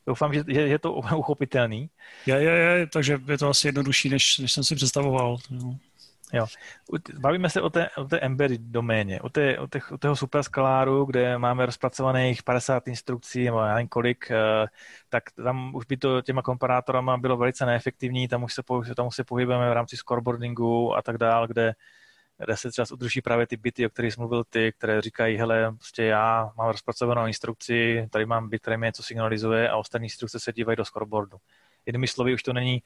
[0.08, 1.90] Doufám, že, že je to uchopitelný.
[2.26, 5.38] Je, je, je, takže je to asi jednodušší, než, než jsem si představoval.
[5.50, 5.76] Jo.
[6.34, 6.46] Jo.
[7.20, 11.06] Bavíme se o té, o té embedded doméně, o, té, o, těch, o toho superskaláru,
[11.06, 14.68] kde máme rozpracovaných 50 instrukcí, nebo já nevím kolik, eh,
[15.10, 18.62] tak tam už by to těma komparátorama bylo velice neefektivní, tam už se,
[18.96, 21.74] tam už se pohybujeme v rámci scoreboardingu a tak dál, kde
[22.38, 25.72] kde se třeba udrží právě ty byty, o kterých jsi mluvil ty, které říkají, hele,
[25.72, 30.40] prostě já mám rozpracovanou instrukci, tady mám byt, který mi něco signalizuje a ostatní instrukce
[30.40, 31.38] se dívají do scoreboardu.
[31.86, 32.84] Jinými slovy, už to není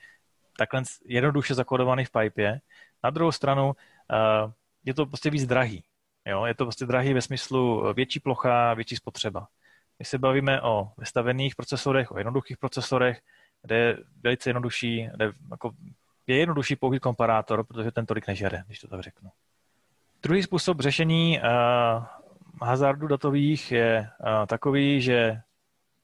[0.57, 2.59] takhle jednoduše zakodovaný v pipe.
[3.03, 4.51] Na druhou stranu uh,
[4.85, 5.83] je to prostě víc drahý.
[6.25, 6.45] Jo?
[6.45, 9.47] Je to prostě drahý ve smyslu větší plocha, větší spotřeba.
[9.99, 13.21] My se bavíme o vystavených procesorech, o jednoduchých procesorech,
[13.61, 15.71] kde je velice jednodušší, kde jako
[16.33, 19.29] je jednodušší použít komparátor, protože ten tolik nežere, když to tak řeknu.
[20.23, 22.05] Druhý způsob řešení uh,
[22.61, 25.41] hazardu datových je uh, takový, že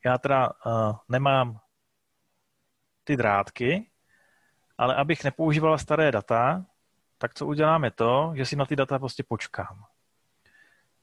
[0.05, 1.59] já teda uh, nemám
[3.03, 3.89] ty drátky,
[4.77, 6.65] ale abych nepoužíval staré data,
[7.17, 9.83] tak co udělám je to, že si na ty data prostě počkám.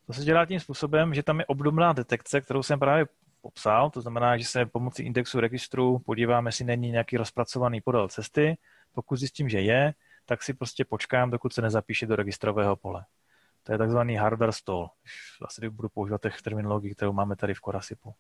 [0.06, 3.06] To se dělá tím způsobem, že tam je obdobná detekce, kterou jsem právě
[3.40, 8.56] popsal, to znamená, že se pomocí indexu registru podíváme, jestli není nějaký rozpracovaný podél cesty,
[8.92, 9.94] pokud zjistím, že je,
[10.26, 13.05] tak si prostě počkám, dokud se nezapíše do registrového pole.
[13.62, 14.90] To je takzvaný hardware stall.
[15.44, 18.14] Asi budu používat těch terminologií, kterou máme tady v Korasipu.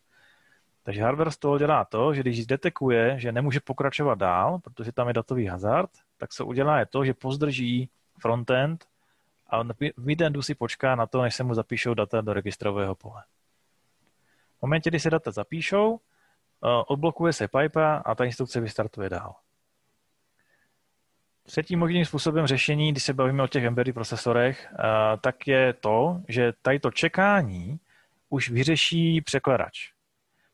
[0.82, 5.14] Takže hardware stall dělá to, že když detekuje, že nemůže pokračovat dál, protože tam je
[5.14, 8.84] datový hazard, tak se udělá je to, že pozdrží frontend
[9.46, 9.62] a
[9.96, 13.22] v midendu si počká na to, než se mu zapíšou data do registrového pole.
[14.58, 19.34] V momentě, kdy se data zapíšou, eh, odblokuje se pipe a ta instrukce vystartuje dál.
[21.46, 24.82] Třetím možným způsobem řešení, když se bavíme o těch embedded procesorech, eh,
[25.20, 27.80] tak je to, že tady to čekání
[28.28, 29.90] už vyřeší překladač.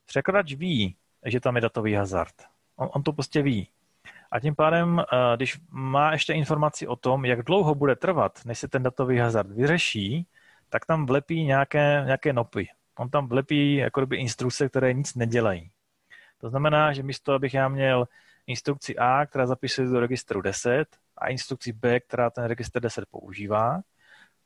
[0.05, 2.33] Překladač ví, že tam je datový hazard.
[2.75, 3.67] On, on to prostě ví.
[4.31, 8.59] A tím pádem, eh, když má ještě informaci o tom, jak dlouho bude trvat, než
[8.59, 10.27] se ten datový hazard vyřeší,
[10.69, 12.67] tak tam vlepí nějaké, nějaké nopy.
[12.97, 15.71] On tam vlepí jako instrukce, které nic nedělají.
[16.37, 18.07] To znamená, že místo, abych já měl
[18.49, 20.85] instrukci A, která zapisuje do registru 10
[21.17, 23.81] a instrukci B, která ten registr 10 používá,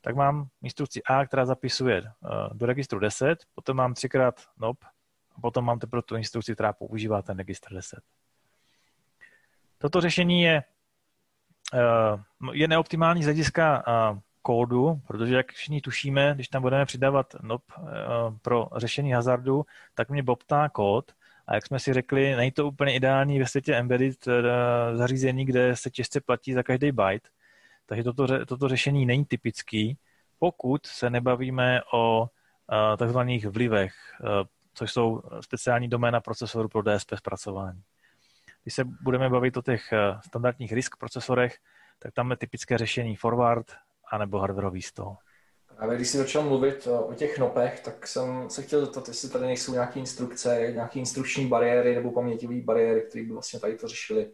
[0.00, 4.78] tak mám instrukci A, která zapisuje eh, do registru 10, potom mám třikrát NOP
[5.36, 7.98] a potom mám teprve tu instrukci, která používá ten registr 10.
[9.78, 10.62] Toto řešení je,
[11.74, 12.18] eh,
[12.52, 17.62] je neoptimální z hlediska eh, kódu, protože jak všichni tušíme, když tam budeme přidávat NOP
[18.42, 21.12] pro řešení hazardu, tak mě bobtá kód
[21.46, 25.76] a jak jsme si řekli, není to úplně ideální ve světě embedded eh, zařízení, kde
[25.76, 27.28] se těžce platí za každý byte.
[27.86, 29.98] Takže toto, toto řešení není typický,
[30.38, 32.26] pokud se nebavíme o
[32.72, 34.26] eh, takzvaných vlivech, eh,
[34.74, 37.82] což jsou speciální doména procesoru pro DSP zpracování.
[38.62, 39.92] Když se budeme bavit o těch
[40.26, 41.58] standardních risk procesorech,
[41.98, 43.66] tak tam je typické řešení forward
[44.10, 45.16] anebo hardwareový stall.
[45.76, 49.46] Právě když jsi začal mluvit o těch nopech, tak jsem se chtěl zeptat, jestli tady
[49.46, 54.30] nejsou nějaké instrukce, nějaké instrukční bariéry nebo paměťové bariéry, které by vlastně tady to řešily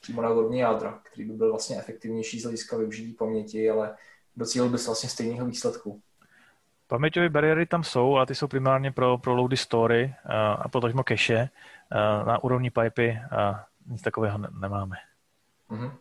[0.00, 3.94] přímo na úrovni jádra, který by byl vlastně efektivnější z hlediska využití paměti, ale
[4.36, 6.00] docílil bys vlastně stejného výsledku.
[6.86, 11.02] Paměťové bariéry tam jsou, ale ty jsou primárně pro, pro loady story a, a potažmo
[11.08, 11.48] cache.
[12.26, 14.96] Na úrovni pipy a nic takového ne- nemáme.
[15.70, 15.92] Mm-hmm.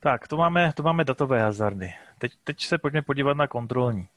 [0.00, 1.94] Tak, to máme, to máme datové hazardy.
[2.24, 4.08] Teď, teď se pojďme podívat na kontrolní.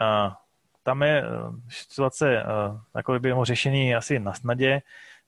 [0.00, 0.38] A
[0.82, 1.26] tam je eh,
[1.68, 2.44] situace
[2.92, 4.82] takové by řešení asi na snadě.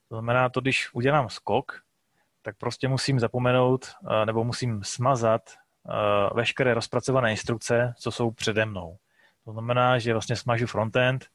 [0.09, 1.83] To znamená to, když udělám skok,
[2.43, 5.43] tak prostě musím zapomenout eh, nebo musím smazat
[6.35, 8.97] veškeré rozpracované instrukce, co jsou přede mnou.
[9.45, 11.27] To znamená, že vlastně smažu frontend,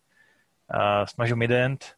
[1.06, 1.96] smažu midend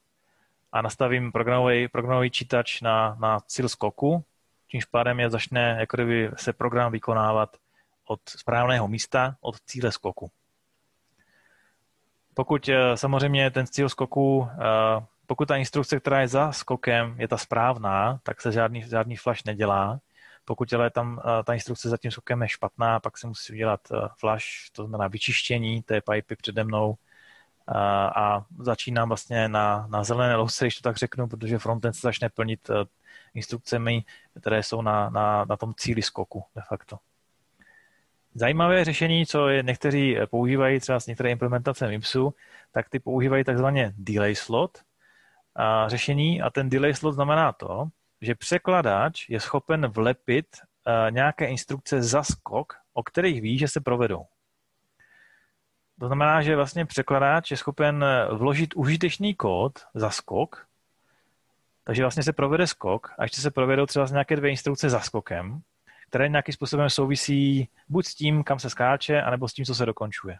[0.71, 4.23] a nastavím programový, programový čítač na, na cíl skoku,
[4.67, 7.57] čímž pádem je začne jako kdyby se program vykonávat
[8.05, 10.31] od správného místa, od cíle skoku.
[12.33, 17.27] Pokud eh, samozřejmě ten cíl skoku, eh, pokud ta instrukce, která je za skokem, je
[17.27, 19.99] ta správná, tak se žádný, žádný flash nedělá.
[20.45, 23.79] Pokud ale tam ta instrukce za tím skokem je špatná, pak se musí udělat
[24.19, 26.95] flash, to znamená vyčištění té pipy přede mnou
[28.15, 32.29] a začínám vlastně na, na zelené louce, když to tak řeknu, protože frontend se začne
[32.29, 32.69] plnit
[33.33, 34.03] instrukcemi,
[34.39, 36.97] které jsou na, na, na tom cíli skoku de facto.
[38.35, 42.35] Zajímavé řešení, co je někteří používají třeba s některé implementace MIPSu,
[42.71, 44.77] tak ty používají takzvaně delay slot
[45.55, 47.85] a řešení a ten delay slot znamená to,
[48.21, 50.45] že překladač je schopen vlepit
[51.09, 54.25] nějaké instrukce za skok, o kterých ví, že se provedou.
[55.99, 60.67] To znamená, že vlastně překladač je schopen vložit užitečný kód za skok,
[61.83, 65.61] takže vlastně se provede skok a ještě se provedou třeba nějaké dvě instrukce za skokem,
[66.13, 69.85] které nějakým způsobem souvisí buď s tím, kam se skáče, anebo s tím, co se
[69.85, 70.37] dokončuje.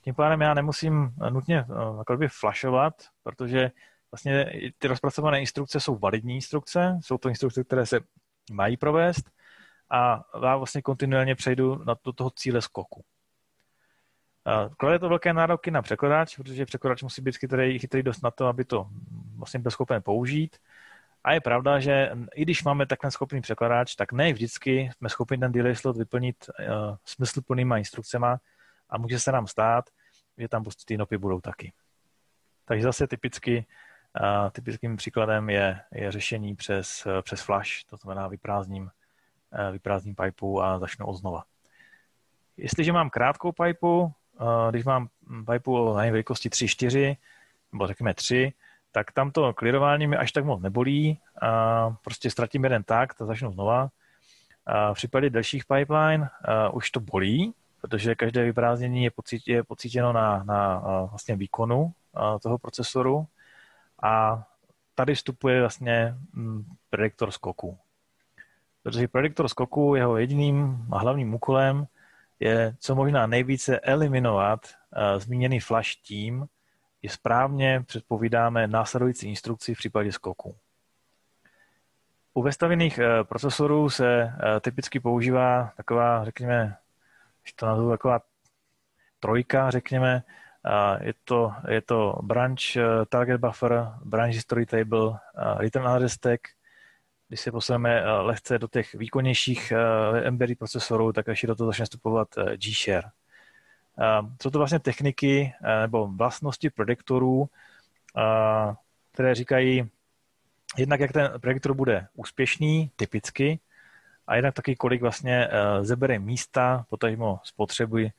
[0.00, 1.64] Tím pádem já nemusím nutně
[2.16, 3.70] by flashovat, protože
[4.12, 8.00] vlastně ty rozpracované instrukce jsou validní instrukce, jsou to instrukce, které se
[8.52, 9.30] mají provést
[9.90, 13.04] a já vlastně kontinuálně přejdu na to, toho cíle skoku.
[14.76, 18.46] Klade to velké nároky na překladač, protože překladač musí být chytrý, chytrý dost na to,
[18.46, 18.86] aby to
[19.36, 20.56] vlastně byl schopen použít.
[21.24, 25.38] A je pravda, že i když máme takhle schopný překladač, tak ne vždycky jsme schopni
[25.38, 28.26] ten delay slot vyplnit uh, smysluplnýma instrukcemi
[28.90, 29.84] a může se nám stát,
[30.38, 31.72] že tam prostě ty nopy budou taky.
[32.64, 33.66] Takže zase typicky,
[34.20, 40.14] uh, typickým příkladem je, je řešení přes, uh, přes flash, to znamená vyprázdním, uh, vyprázdním
[40.14, 41.44] pipu a začnu oznova.
[42.56, 44.12] Jestliže mám krátkou pipu,
[44.70, 45.08] když mám
[45.52, 47.16] pipu o velikosti 3-4,
[47.72, 48.52] nebo řekněme 3,
[48.92, 51.18] tak tam to klirování mi až tak moc nebolí.
[51.42, 53.88] A prostě ztratím jeden takt a začnu znova.
[54.66, 56.30] A v případě delších pipeline
[56.72, 60.78] už to bolí, protože každé vyprázdnění je, pocít, je pocítěno na, na
[61.10, 61.92] vlastně výkonu
[62.42, 63.26] toho procesoru
[64.02, 64.44] a
[64.94, 67.78] tady vstupuje vlastně mm, prediktor skoku.
[68.82, 71.86] Protože prediktor skoku, jeho jediným a hlavním úkolem
[72.40, 74.60] je co možná nejvíce eliminovat
[75.16, 76.46] zmíněný flash tím,
[77.02, 80.56] že správně předpovídáme následující instrukci v případě skoku.
[82.34, 86.76] U vestavěných uh, procesorů se uh, typicky používá taková, řekněme,
[87.42, 88.20] když to nazvu taková
[89.20, 90.22] trojka, řekněme,
[91.00, 92.60] je to, je to branch
[93.08, 95.18] target buffer, branch history table,
[95.58, 96.40] return address tag
[97.32, 101.66] když se posuneme eh, lehce do těch výkonnějších eh, embedded procesorů, tak až do toho
[101.66, 103.10] začne vstupovat eh, G-Share.
[104.42, 107.48] Jsou to vlastně techniky nebo vlastnosti prediktorů,
[109.12, 109.90] které říkají
[110.76, 113.60] jednak, jak ten prediktor bude úspěšný, typicky,
[114.26, 115.48] a jednak taky, kolik vlastně
[115.80, 118.10] zebere místa, potažmo spotřebuji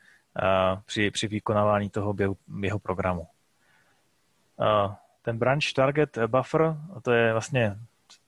[0.86, 3.28] při, při vykonávání toho běhu, jeho programu.
[5.22, 7.78] Ten branch target buffer, to je vlastně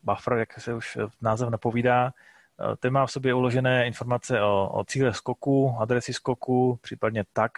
[0.04, 2.35] buffer, jak se už název napovídá, eh,
[2.80, 7.52] ten má v sobě uložené informace o, o cíle skoku, adresy skoku, případně tak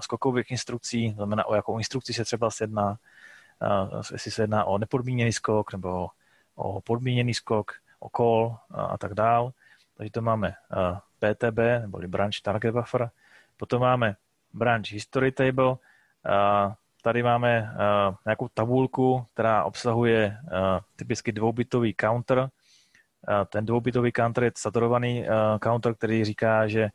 [0.00, 2.98] skokových instrukcí, znamená o jakou instrukci se třeba jedná,
[3.62, 6.08] eh, jestli se jedná o nepodmíněný skok nebo
[6.54, 9.52] o podmíněný skok, o call a tak dál.
[9.96, 13.10] Takže to máme eh, PTB, nebo Branch Target Buffer.
[13.56, 14.16] Potom máme
[14.54, 15.76] Branch History Table,
[17.02, 17.74] Tady máme
[18.26, 20.38] nějakou tabulku, která obsahuje
[20.96, 22.50] typicky dvoubitový counter.
[23.48, 25.26] Ten dvoubitový counter je saturovaný uh,
[25.64, 26.88] counter, který říká, že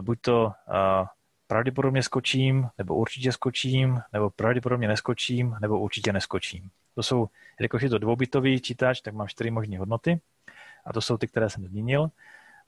[0.00, 0.52] buď to uh,
[1.46, 6.70] pravděpodobně skočím, nebo určitě skočím, nebo pravděpodobně neskočím, nebo určitě neskočím.
[6.94, 10.20] To jsou, jelikož je to dvoubitový čítač, tak mám čtyři možné hodnoty
[10.86, 12.10] a to jsou ty, které jsem zmínil.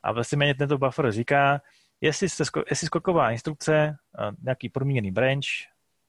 [0.02, 1.60] A vlastně méně tento buffer říká,
[2.00, 3.96] jestli, se, jestli skoková instrukce,
[4.42, 5.44] nějaký podmíněný branch,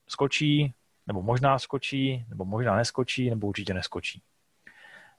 [0.08, 0.74] skočí,
[1.08, 4.22] nebo možná skočí, nebo možná neskočí, nebo určitě neskočí.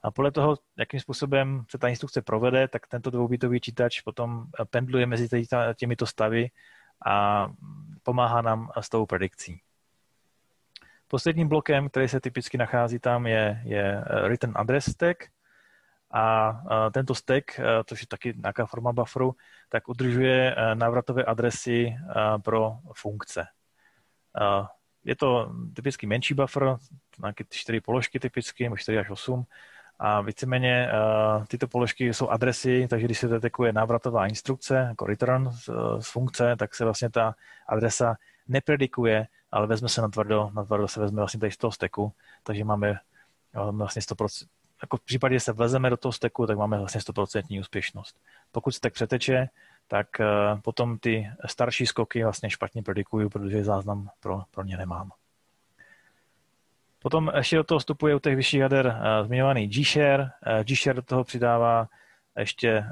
[0.03, 5.05] A podle toho, jakým způsobem se ta instrukce provede, tak tento dvoubitový čítač potom pendluje
[5.05, 5.27] mezi
[5.75, 6.49] těmito stavy
[7.05, 7.47] a
[8.03, 9.61] pomáhá nám s tou predikcí.
[11.07, 15.17] Posledním blokem, který se typicky nachází tam, je, je return address stack.
[16.13, 16.53] A
[16.93, 19.35] tento stack, což je taky nějaká forma bufferu,
[19.69, 21.95] tak udržuje návratové adresy
[22.43, 23.45] pro funkce.
[25.03, 26.77] Je to typicky menší buffer,
[27.21, 29.45] nějaké čtyři položky typicky, nebo 4 až 8.
[30.03, 35.51] A víceméně uh, tyto položky jsou adresy, takže když se detekuje návratová instrukce, jako return
[35.51, 37.35] z, z funkce, tak se vlastně ta
[37.67, 38.15] adresa
[38.47, 42.13] nepredikuje, ale vezme se na tvrdo, na tvrdo se vezme vlastně tady z toho steku,
[42.43, 44.47] takže máme uh, vlastně 100%,
[44.81, 48.19] jako v případě, že se vlezeme do toho steku, tak máme vlastně 100% úspěšnost.
[48.51, 49.49] Pokud stek přeteče,
[49.87, 50.25] tak eh,
[50.61, 55.11] potom ty starší skoky vlastně špatně predikuju, protože záznam pro, pro ně nemám.
[57.01, 60.31] Potom ještě do toho vstupuje u těch vyšších jader eh, zmiňovaný G-Share.
[60.45, 61.87] Eh, G-Share do toho přidává
[62.37, 62.85] ještě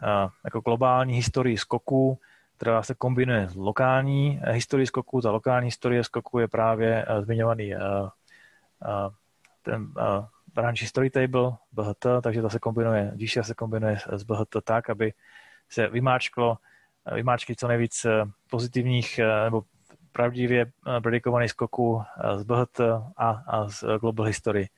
[0.44, 2.20] jako globální historii skoku,
[2.58, 5.22] která se kombinuje s lokální historií skoku.
[5.22, 7.74] Ta lokální historie skoku je právě zmiňovaný
[9.62, 9.94] ten
[10.54, 15.14] branch history table, BHT, takže to se kombinuje, GSHA se kombinuje s BHT tak, aby
[15.70, 16.58] se vymáčklo,
[17.14, 18.06] vymáčkli co nejvíc
[18.50, 19.64] pozitivních nebo
[20.20, 20.72] pravdivě
[21.04, 22.04] predikovaných skoků
[22.36, 22.80] z BHT
[23.18, 24.70] a, a z Global History,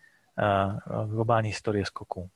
[1.08, 2.30] globální historie skoků.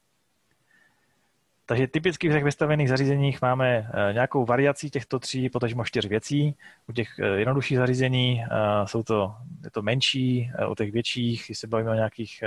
[1.66, 6.56] Takže typicky v těch vystavených zařízeních máme eh, nějakou variaci těchto tří, potažmo čtyř věcí.
[6.90, 8.48] U těch eh, jednodušších zařízení eh,
[8.88, 12.44] jsou to, je to menší, u těch větších, když se bavíme o nějakých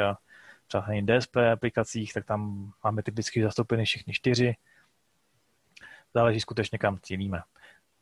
[0.67, 4.57] třeba DSP aplikacích, tak tam máme typicky zastoupeny všechny čtyři.
[6.15, 7.43] Záleží skutečně, kam cílíme.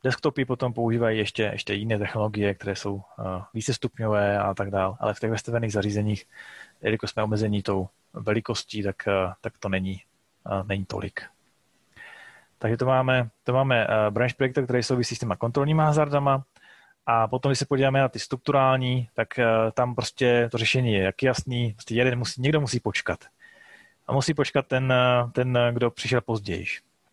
[0.07, 3.02] Desktopy potom používají ještě, ještě jiné technologie, které jsou
[3.54, 6.26] více stupňové a tak dále, ale v těch vystavených zařízeních,
[6.82, 8.96] jelikož jsme omezení tou velikostí, tak,
[9.40, 10.00] tak to není
[10.66, 11.20] není tolik.
[12.59, 16.44] Takže to máme, to máme eh, branch projekty, které souvisí s těma kontrolníma hazardama.
[17.07, 21.02] A potom, když se podíváme na ty strukturální, tak eh, tam prostě to řešení je
[21.02, 23.24] jak jasný, prostě jeden musí, někdo musí počkat.
[24.07, 24.94] A musí počkat ten,
[25.32, 26.64] ten kdo přišel později.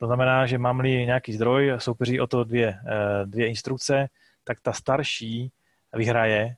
[0.03, 2.79] To znamená, že mám-li nějaký zdroj, soupeří o to dvě,
[3.25, 4.09] dvě instrukce,
[4.43, 5.51] tak ta starší
[5.93, 6.55] vyhraje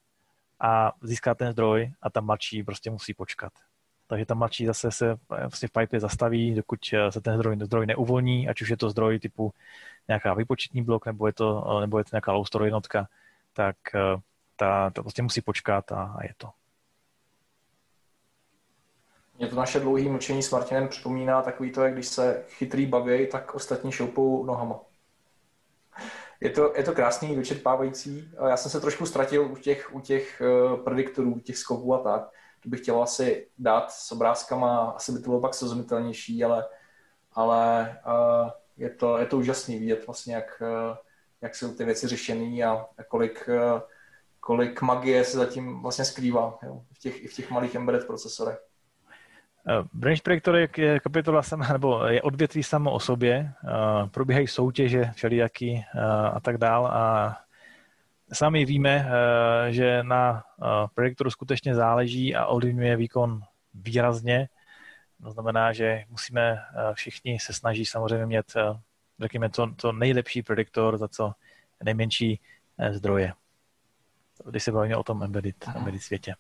[0.60, 3.54] a získá ten zdroj a ta mladší prostě musí počkat
[4.08, 7.86] takže ta mladší zase se vlastně v pipe zastaví, dokud eh, se ten zdroj, zdroj
[7.86, 9.54] neuvolní, ať už je to zdroj typu
[10.08, 13.08] nějaká vypočetní blok, nebo je to, eh, nebo je to nějaká low jednotka,
[13.54, 14.00] tak eh,
[14.56, 16.50] ta, ta prostě musí počkat a, a je to.
[19.38, 23.27] Mě to naše dlouhé mlčení s Martinem připomíná takový to, jak když se chytrý baví,
[23.27, 24.79] tak ostatní šoupou nohama.
[26.41, 28.31] Je to, je to krásný, vyčerpávající.
[28.47, 30.41] Já jsem se trošku ztratil u těch, u těch
[30.83, 32.29] prediktorů, u těch skoků a tak
[32.65, 36.65] to bych chtěl asi dát s obrázkama, asi by to bylo pak srozumitelnější, ale,
[37.33, 40.97] ale uh, je, to, je to úžasný vidět vlastně, jak, uh,
[41.41, 43.49] jak jsou ty věci řešený a, a kolik,
[44.39, 48.59] kolik magie se zatím vlastně skrývá jo, v, těch, i v těch malých embedded procesorech.
[49.93, 53.53] Branch Predictor je kapitola sama, nebo je odvětví samo o sobě.
[54.11, 55.86] Probíhají soutěže všelijaký
[56.34, 57.38] a tak dál a
[58.34, 63.41] Sami víme, eh, že na eh, projektoru skutečně záleží a ovlivňuje výkon
[63.74, 64.49] výrazně.
[65.24, 68.57] To znamená, že musíme eh, všichni se snaží samozřejmě mít,
[69.20, 71.34] řekněme, to, to nejlepší prediktor za co
[71.84, 72.39] nejmenší
[72.91, 73.34] zdroje.
[74.49, 76.36] Když se bavíme o tom embedded, embedded světě.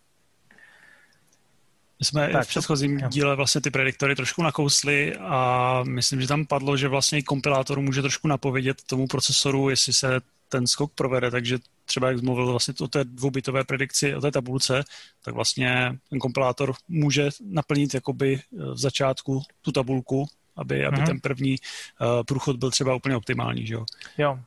[1.99, 3.07] My jsme tak, v předchozím to...
[3.07, 8.01] díle vlastně ty prediktory trošku nakousli a myslím, že tam padlo, že vlastně kompilátor může
[8.01, 12.87] trošku napovědět tomu procesoru, jestli se ten skok provede, takže třeba jak mluvil vlastně o
[12.87, 14.83] té dvoubitové predikci, o té tabulce,
[15.23, 20.27] tak vlastně ten kompilátor může naplnit jakoby v začátku tu tabulku,
[20.57, 21.05] aby, aby mm-hmm.
[21.05, 21.55] ten první
[22.01, 23.85] uh, průchod byl třeba úplně optimální, že jo?
[24.17, 24.39] Jo.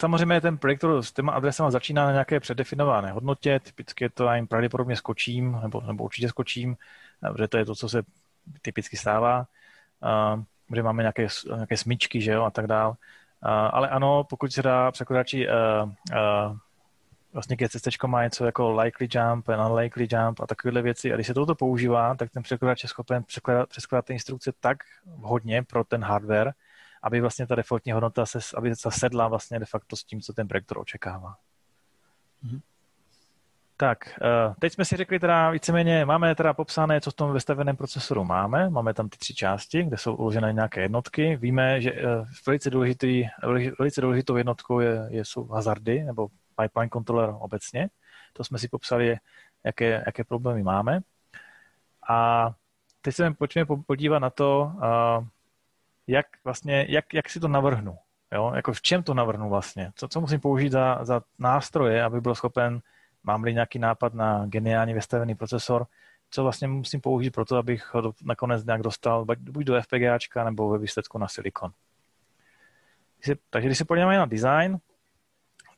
[0.00, 4.36] Samozřejmě ten projektor s těma adresama začíná na nějaké předefinované hodnotě, typicky je to, já
[4.36, 6.76] jim pravděpodobně skočím, nebo, nebo určitě skočím,
[7.32, 8.02] protože to je to, co se
[8.62, 9.46] typicky stává,
[10.34, 10.42] uh,
[10.74, 12.94] že máme nějaké, nějaké smyčky, že jo, a tak dále
[13.42, 16.56] ale ano, pokud se dá překladači uh, uh,
[17.32, 21.12] vlastně GCC má něco jako likely jump, unlikely jump a takovéhle věci.
[21.12, 24.78] A když se toto používá, tak ten překladač je schopen překládat, přeskládat ty instrukce tak
[25.06, 26.52] vhodně pro ten hardware,
[27.02, 30.32] aby vlastně ta defaultní hodnota se, aby se sedla vlastně de facto s tím, co
[30.32, 31.36] ten projektor očekává.
[32.44, 32.60] Mm-hmm.
[33.76, 37.76] Tak, eh, teď jsme si řekli teda víceméně, máme teda popsané, co v tom vystaveném
[37.76, 38.70] procesoru máme.
[38.70, 41.36] Máme tam ty tři části, kde jsou uložené nějaké jednotky.
[41.36, 43.24] Víme, že eh, velice, důležitý,
[43.78, 46.28] velice důležitou jednotkou je, je, jsou hazardy nebo
[46.62, 47.88] pipeline controller obecně.
[48.32, 49.16] To jsme si popsali,
[49.64, 51.00] jaké, jaké problémy máme.
[52.08, 52.50] A
[53.00, 54.72] teď se pojďme podívat na to,
[56.06, 57.98] jak vlastně, jak, jak si to navrhnu.
[58.32, 58.52] Jo?
[58.54, 59.92] Jako v čem to navrhnu vlastně?
[59.94, 62.80] Co, co musím použít za, za nástroje, aby byl schopen
[63.24, 65.86] mám-li nějaký nápad na geniálně vystavený procesor,
[66.30, 70.68] co vlastně musím použít pro to, abych ho nakonec nějak dostal buď do FPGAčka nebo
[70.68, 71.72] ve výsledku na silikon.
[73.50, 74.78] Takže když se podíváme na design,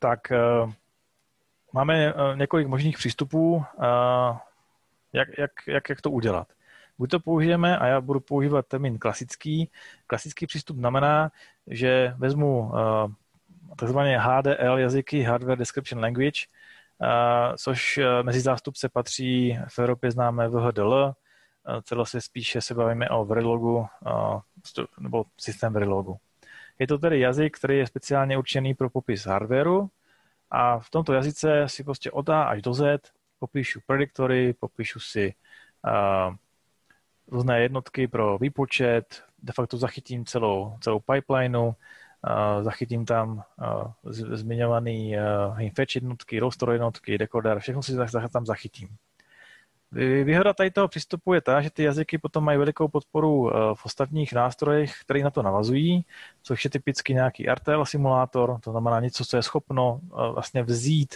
[0.05, 0.73] tak uh,
[1.73, 3.65] máme uh, několik možných přístupů, uh,
[5.13, 6.49] jak, jak, jak, jak to udělat.
[6.99, 9.71] Buď to použijeme, a já budu používat termín klasický.
[10.07, 11.31] Klasický přístup znamená,
[11.67, 12.73] že vezmu
[13.77, 16.41] takzvané HDL jazyky, Hardware Description Language,
[17.57, 21.15] což mezi zástupce patří v Evropě známe VHDL,
[21.83, 23.87] celo se spíše se bavíme o Verilogu
[25.01, 26.19] nebo systém Verilogu.
[26.79, 29.89] Je to tedy jazyk, který je speciálně určený pro popis hardwareu
[30.51, 33.01] a v tomto jazyce si prostě od A až do Z
[33.39, 35.35] popíšu prediktory, popíšu si
[35.87, 36.35] uh,
[37.29, 41.73] různé jednotky pro výpočet, de facto zachytím celou, celou pipelineu,
[42.63, 43.43] zachytím tam
[44.13, 45.17] zmiňovaný
[45.77, 47.93] fetch jednotky, roster jednotky, decoder, všechno si
[48.33, 48.89] tam zachytím.
[50.25, 54.33] Výhoda tady toho přístupu je ta, že ty jazyky potom mají velikou podporu v ostatních
[54.33, 56.05] nástrojích, které na to navazují,
[56.43, 60.01] což je typicky nějaký RTL simulátor, to znamená něco, co je schopno
[60.33, 61.15] vlastně vzít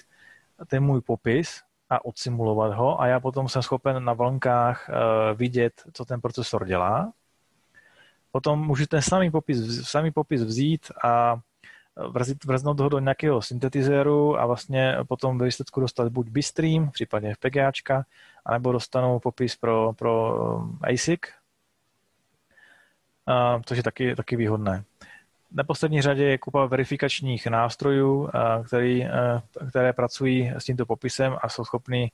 [0.67, 4.91] ten můj popis a odsimulovat ho a já potom jsem schopen na vlnkách
[5.35, 7.13] vidět, co ten procesor dělá.
[8.33, 11.41] Potom můžu ten samý popis, samý popis vzít a
[12.09, 17.35] vrzit, vrznout ho do nějakého syntetizéru a vlastně potom ve výsledku dostat buď Bistream, případně
[17.35, 18.05] FPGAčka,
[18.47, 21.21] anebo dostanu popis pro, pro um, ASIC,
[23.65, 24.85] což je taky, taky výhodné.
[25.53, 28.29] V neposlední řadě je kupa verifikačních nástrojů,
[28.67, 29.07] který,
[29.69, 32.11] které pracují s tímto popisem a jsou schopny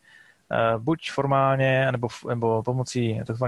[0.50, 3.44] Eh, buď formálně, nebo, nebo pomocí tzv.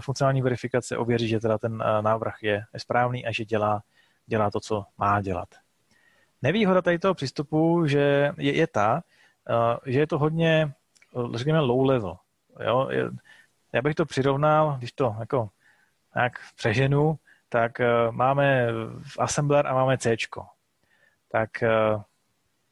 [0.00, 3.82] funkcionální verifikace ověří, že teda ten eh, návrh je správný a že dělá,
[4.26, 5.48] dělá to, co má dělat.
[6.46, 9.02] Nevýhoda tady toho přístupu že je, je ta,
[9.50, 10.72] eh, že je to hodně,
[11.34, 12.16] řekněme, low level.
[12.66, 12.88] Jo?
[13.72, 15.48] Já bych to přirovnal, když to jako
[16.14, 17.18] nějak přeženu,
[17.48, 17.72] tak
[18.10, 18.68] máme
[19.02, 20.16] v Assembler a máme C.
[21.32, 21.50] Tak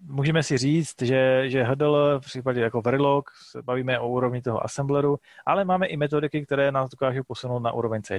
[0.00, 4.64] můžeme si říct, že, že HDL v případě jako Verilog se bavíme o úrovni toho
[4.64, 8.18] assembleru, ale máme i metodiky, které nás dokážou posunout na úroveň C.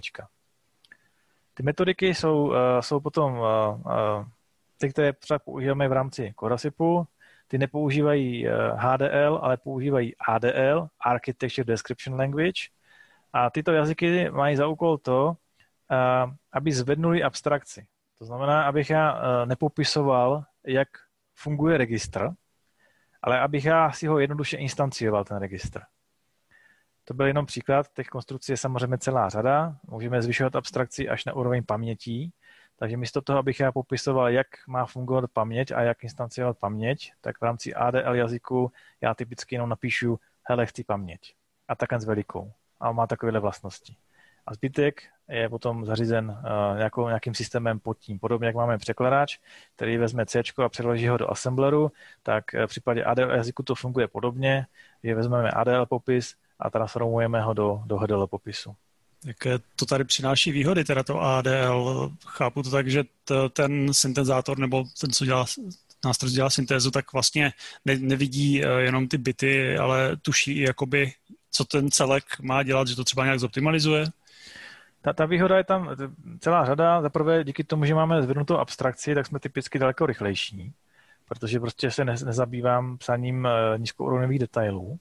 [1.53, 3.41] Ty metodiky jsou, jsou potom
[4.77, 7.07] ty, které třeba používáme v rámci Corasipu,
[7.47, 12.61] ty nepoužívají HDL, ale používají ADL, Architecture Description Language,
[13.33, 15.37] a tyto jazyky mají za úkol to,
[16.51, 17.87] aby zvednuli abstrakci.
[18.19, 20.87] To znamená, abych já nepopisoval, jak
[21.33, 22.29] funguje registr,
[23.21, 25.81] ale abych já si ho jednoduše instancioval, ten registr.
[27.03, 31.33] To byl jenom příklad, těch konstrukcí je samozřejmě celá řada, můžeme zvyšovat abstrakci až na
[31.33, 32.33] úroveň pamětí,
[32.79, 37.37] takže místo toho, abych já popisoval, jak má fungovat paměť a jak instanciovat paměť, tak
[37.37, 38.71] v rámci ADL jazyku
[39.01, 41.35] já typicky jenom napíšu, hele, chci paměť.
[41.67, 42.51] A takhle s velikou.
[42.79, 43.95] A má takovéhle vlastnosti.
[44.47, 46.37] A zbytek je potom zařízen
[46.77, 48.19] nějakou, nějakým systémem pod tím.
[48.19, 49.37] Podobně jak máme překladač,
[49.75, 51.91] který vezme C a přeloží ho do assembleru,
[52.23, 54.67] tak eh, v případě ADL jazyku to funguje podobně,
[55.03, 58.75] že vezmeme ADL popis a transformujeme ho do, do HDL popisu.
[59.25, 62.11] Jaké to tady přináší výhody, teda to ADL?
[62.25, 65.45] Chápu to tak, že to, ten syntezátor nebo ten, co dělá
[66.05, 67.53] nástroj dělá syntézu, tak vlastně
[67.85, 71.11] ne, nevidí eh, jenom ty bity, ale tuší i jakoby,
[71.51, 74.05] co ten celek má dělat, že to třeba nějak zoptimalizuje?
[75.01, 75.89] Ta, ta výhoda je tam
[76.39, 77.01] celá řada.
[77.01, 80.73] Za prvé, díky tomu, že máme zvednutou abstrakci, tak jsme typicky daleko rychlejší,
[81.27, 84.99] protože prostě se ne, nezabývám psaním uh, nízkourovňových detailů.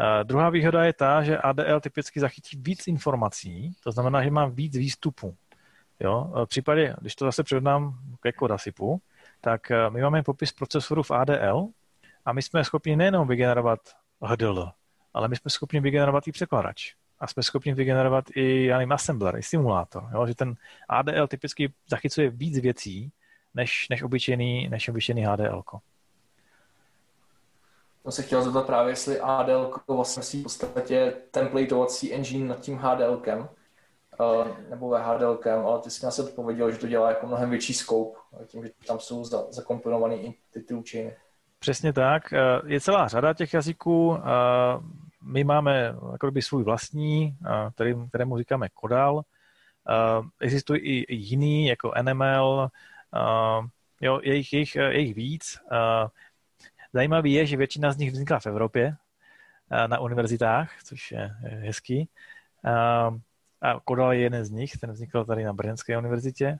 [0.00, 4.50] Uh, druhá výhoda je ta, že ADL typicky zachytí víc informací, to znamená, že mám
[4.50, 5.36] víc výstupů.
[6.00, 6.32] Jo?
[6.44, 9.02] V případě, když to zase přirovnám ke Kodasipu,
[9.40, 11.68] tak uh, my máme popis procesoru v ADL
[12.24, 13.80] a my jsme schopni nejenom vygenerovat
[14.22, 14.70] HDL,
[15.14, 19.36] ale my jsme schopni vygenerovat i překladač a jsme schopni vygenerovat i já nevím, assembler,
[19.36, 20.08] i simulátor.
[20.12, 20.26] Jo?
[20.26, 20.54] Že ten
[20.88, 23.12] ADL typicky zachycuje víc věcí
[23.54, 25.62] než, než, obyčejný, než obyčejný HDL.
[28.02, 33.38] To se chtěl zeptat právě, jestli ADL vlastně v podstatě templatovací engine nad tím HDLkem,
[34.20, 38.18] uh, nebo VHDLkem, ale ty jsi nás odpověděl, že to dělá jako mnohem větší scope,
[38.46, 40.34] tím, že tam jsou zakomponované i
[40.66, 41.16] ty, učiny.
[41.58, 42.32] Přesně tak.
[42.32, 44.16] Eh, je celá řada těch jazyků.
[44.18, 44.22] Eh,
[45.22, 47.36] my máme jakoby svůj vlastní,
[47.74, 49.22] který, kterému říkáme Kodal.
[50.40, 52.68] Existují i jiný, jako NML,
[54.00, 55.58] jo, je jich, je jich, je jich víc.
[56.92, 58.96] Zajímavý je, že většina z nich vznikla v Evropě
[59.86, 62.08] na univerzitách, což je hezký.
[63.62, 66.58] A Kodal je jeden z nich, ten vznikl tady na Brněnské univerzitě.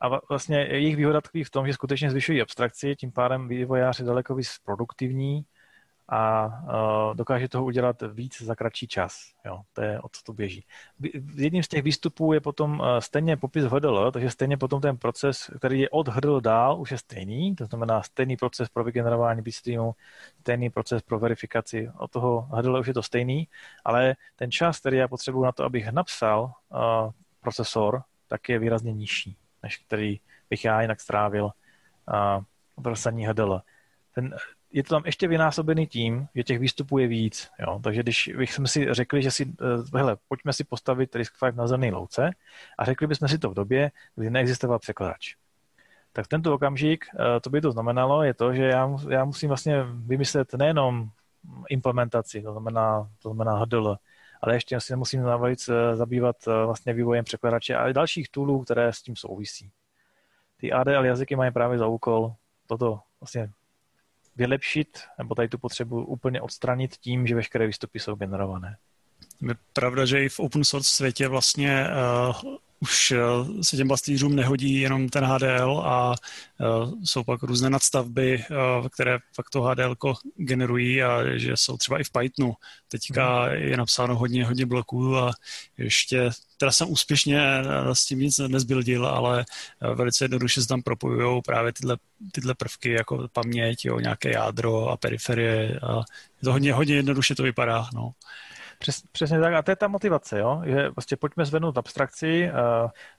[0.00, 4.04] A vlastně jejich výhoda tkví v tom, že skutečně zvyšují abstrakci, tím pádem vývojář je
[4.04, 5.46] daleko víc produktivní
[6.08, 9.32] a uh, dokáže toho udělat víc za kratší čas.
[9.44, 10.64] Jo, to je, o co to běží.
[11.34, 15.50] Jedním z těch výstupů je potom uh, stejně popis HDL, takže stejně potom ten proces,
[15.58, 19.94] který je od HDL dál, už je stejný, to znamená stejný proces pro vygenerování bitstreamu,
[20.40, 23.48] stejný proces pro verifikaci, od toho HDL už je to stejný,
[23.84, 28.92] ale ten čas, který já potřebuji na to, abych napsal uh, procesor, tak je výrazně
[28.92, 32.94] nižší, než který bych já jinak strávil uh, pro
[33.28, 33.62] HDL.
[34.14, 34.36] Ten,
[34.74, 37.50] je to tam ještě vynásobený tím, že těch výstupů je víc.
[37.60, 37.80] Jo?
[37.82, 41.96] Takže když bychom si řekli, že si, eh, hele, pojďme si postavit RISC-V na zelené
[41.96, 42.30] louce
[42.78, 45.34] a řekli bychom si to v době, kdy neexistoval překladač.
[46.12, 49.48] Tak v tento okamžik, eh, to by to znamenalo, je to, že já, já musím
[49.48, 51.08] vlastně vymyslet nejenom
[51.68, 53.96] implementaci, to znamená, to znamená HDL,
[54.42, 59.16] ale ještě si nemusím navíc zabývat vlastně vývojem překladače a dalších toolů, které s tím
[59.16, 59.70] souvisí.
[60.56, 62.34] Ty ADL jazyky mají právě za úkol
[62.66, 63.50] toto vlastně
[64.36, 68.76] vylepšit, nebo tady tu potřebu úplně odstranit tím, že veškeré výstupy jsou generované.
[69.48, 71.86] Je pravda, že i v open source světě vlastně
[72.44, 76.14] uh, už uh, se těm bastýřům nehodí jenom ten HDL a
[76.60, 79.96] uh, jsou pak různé nadstavby, uh, které pak to HDL
[80.36, 82.54] generují a že jsou třeba i v Pythonu.
[82.88, 83.52] Teďka mm.
[83.52, 85.32] je napsáno hodně, hodně bloků a
[85.78, 87.40] ještě, teda jsem úspěšně
[87.92, 89.44] s tím nic nezbyldil, ale
[89.94, 91.96] velice jednoduše se tam propojují právě tyhle,
[92.32, 96.02] tyhle prvky jako paměť, jo, nějaké jádro a periferie a
[96.44, 97.88] to hodně, hodně jednoduše to vypadá.
[97.94, 98.12] No.
[98.84, 99.54] Přes, přesně tak.
[99.54, 100.62] A to je ta motivace, jo?
[100.64, 102.50] že prostě pojďme zvednout abstrakci.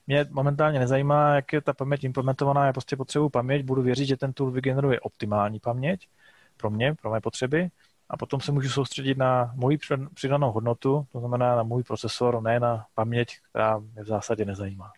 [0.06, 2.66] Mě momentálně nezajímá, jak je ta paměť implementovaná.
[2.66, 6.08] Já prostě potřebuji paměť, budu věřit, že ten tool vygeneruje optimální paměť
[6.56, 7.68] pro mě, pro mé potřeby.
[8.08, 9.78] A potom se můžu soustředit na moji
[10.14, 14.92] přidanou hodnotu, to znamená na můj procesor, ne na paměť, která mě v zásadě nezajímá.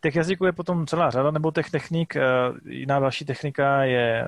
[0.00, 2.16] Těch jazyků je potom celá řada, nebo těch technik.
[2.16, 2.22] Eh,
[2.64, 4.26] jiná další technika je eh,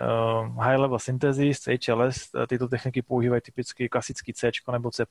[0.59, 2.31] High Level Synthesis, HLS.
[2.35, 5.05] Eh, tyto techniky používají typicky klasický C nebo C++.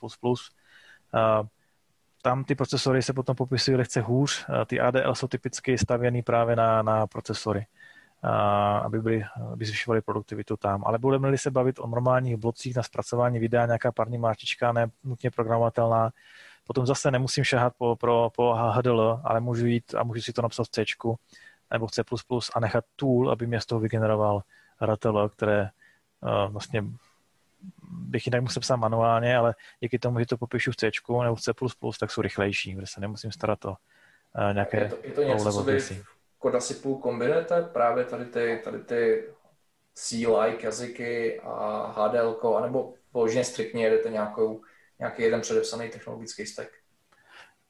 [2.22, 4.46] Tam ty procesory se potom popisují lehce hůř.
[4.66, 7.66] Ty ADL jsou typicky stavěny právě na, na procesory,
[8.82, 10.84] aby, byly, aby zvyšovaly produktivitu tam.
[10.86, 15.32] Ale budeme-li se bavit o normálních blocích na zpracování videa, nějaká parní máčička, ne nutně
[15.32, 16.12] programovatelná,
[16.70, 20.42] Potom zase nemusím šahat po, pro, po HDL, ale můžu jít a můžu si to
[20.42, 20.86] napsat v C
[21.72, 22.04] nebo v C++
[22.54, 24.42] a nechat tool, aby mě z toho vygeneroval
[24.86, 25.70] RTL, které
[26.22, 26.84] uh, vlastně
[27.92, 30.92] bych jinak musel psát manuálně, ale díky tomu, že to popíšu v C
[31.24, 31.52] nebo v C++,
[32.00, 35.52] tak jsou rychlejší, kde se nemusím starat o uh, nějaké je to, je to něco,
[35.52, 36.04] co vy v
[36.38, 37.62] Kodasipu kombinujete?
[37.62, 39.24] Právě tady ty, tady ty
[39.94, 44.62] C-like jazyky a HDL, anebo položeně striktně jedete nějakou
[45.00, 46.70] nějaký jeden předepsaný technologický stack.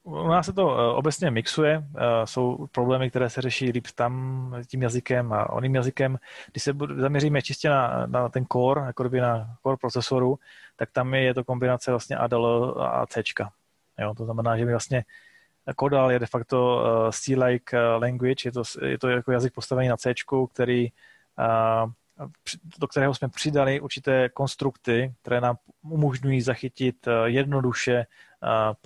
[0.04, 4.56] U nás se to eh, obecně mixuje, eh, jsou problémy, které se řeší líp tam
[4.68, 6.18] tím jazykem a oným jazykem.
[6.52, 10.40] Když se zaměříme čistě na, na ten core, jako kdyby na core procesoru,
[10.76, 13.24] tak tam je to kombinace vlastně ADL a C.
[14.00, 15.04] Jo, to znamená, že vlastně
[15.76, 19.98] Kodal je de facto eh, C-like language, je to, je to jako jazyk postavený na
[19.98, 20.14] C,
[20.54, 20.92] který
[22.80, 28.08] do kterého jsme přidali určité konstrukty, které nám umožňují zachytit eh, jednoduše eh,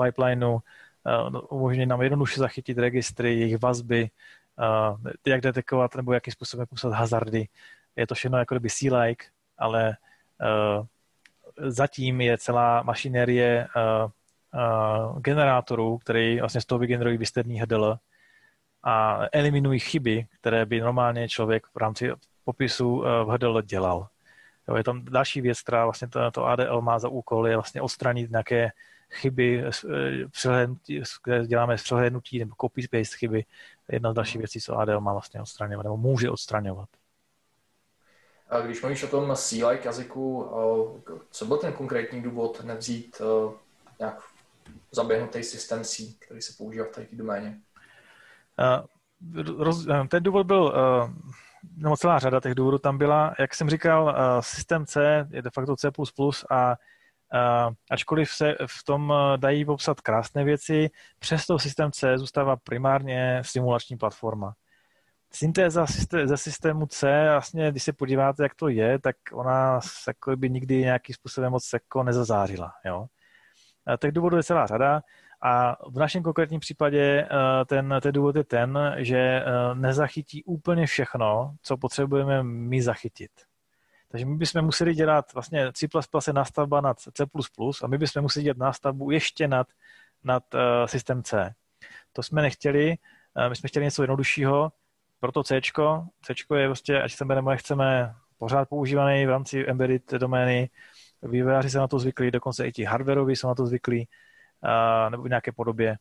[0.03, 4.09] pipelineu, eh, umožňují nám jednoduše zachytit registry, jejich vazby,
[5.27, 7.47] jak detekovat nebo jakým způsobem popsat hazardy.
[7.95, 9.25] Je to všechno jako kdyby C-like,
[9.57, 9.97] ale
[11.57, 13.67] zatím je celá mašinérie
[15.19, 17.97] generátorů, který vlastně z toho vygenerují výstřední HDL
[18.83, 22.11] a eliminují chyby, které by normálně člověk v rámci
[22.43, 24.07] popisu eh, v HDL dělal.
[24.67, 27.81] Jo, je tam další věc, která vlastně to, to ADL má za úkol, je vlastně
[27.81, 28.71] odstranit nějaké
[29.11, 33.45] chyby, eh, které děláme z přehlédnutí nebo copy-paste chyby.
[33.91, 36.89] Jedna z dalších věcí, co ADL má vlastně odstraňovat, nebo může odstraňovat.
[38.49, 40.49] A když mluvíš o tom C-like jazyku,
[41.09, 43.21] eh, co byl ten konkrétní důvod nevzít
[43.99, 44.23] nějak
[44.91, 47.59] zaběhnutý systém C, který se používá v té doméně?
[50.09, 50.73] Ten důvod byl
[51.77, 53.33] no celá řada těch důvodů tam byla.
[53.39, 55.91] Jak jsem říkal, uh, systém C je de facto C++
[56.49, 60.89] a uh, ačkoliv se v tom uh, dají popsat krásné věci,
[61.19, 64.53] přesto systém C zůstává primárně simulační platforma.
[65.35, 65.85] Syntéza
[66.23, 70.49] ze systému C, vlastně, když se podíváte, jak to je, tak ona se jako by
[70.49, 72.73] nikdy nějakým způsobem moc jako nezazářila.
[72.85, 73.05] Jo?
[73.99, 75.01] Těch důvodů je celá řada.
[75.45, 80.85] A v našem konkrétním případě eh, ten, ten důvod je ten, že eh, nezachytí úplně
[80.85, 83.31] všechno, co potřebujeme my zachytit.
[84.07, 85.87] Takže my bychom museli dělat, vlastně C++
[86.27, 87.23] je nástavba nad C++
[87.83, 89.67] a my bychom museli dělat nástavbu ještě nad,
[90.23, 91.53] nad uh, systém C.
[92.11, 92.95] To jsme nechtěli,
[93.49, 94.71] my jsme chtěli něco jednoduššího,
[95.19, 95.61] proto C.
[96.21, 100.69] C je prostě, ať chceme nebo nechceme, pořád používaný v rámci embedded domény.
[101.21, 104.07] Vývojáři se na to zvyklí, dokonce i ti hardwareoví jsou na to zvyklí
[105.09, 105.97] nebo v nějaké podobě.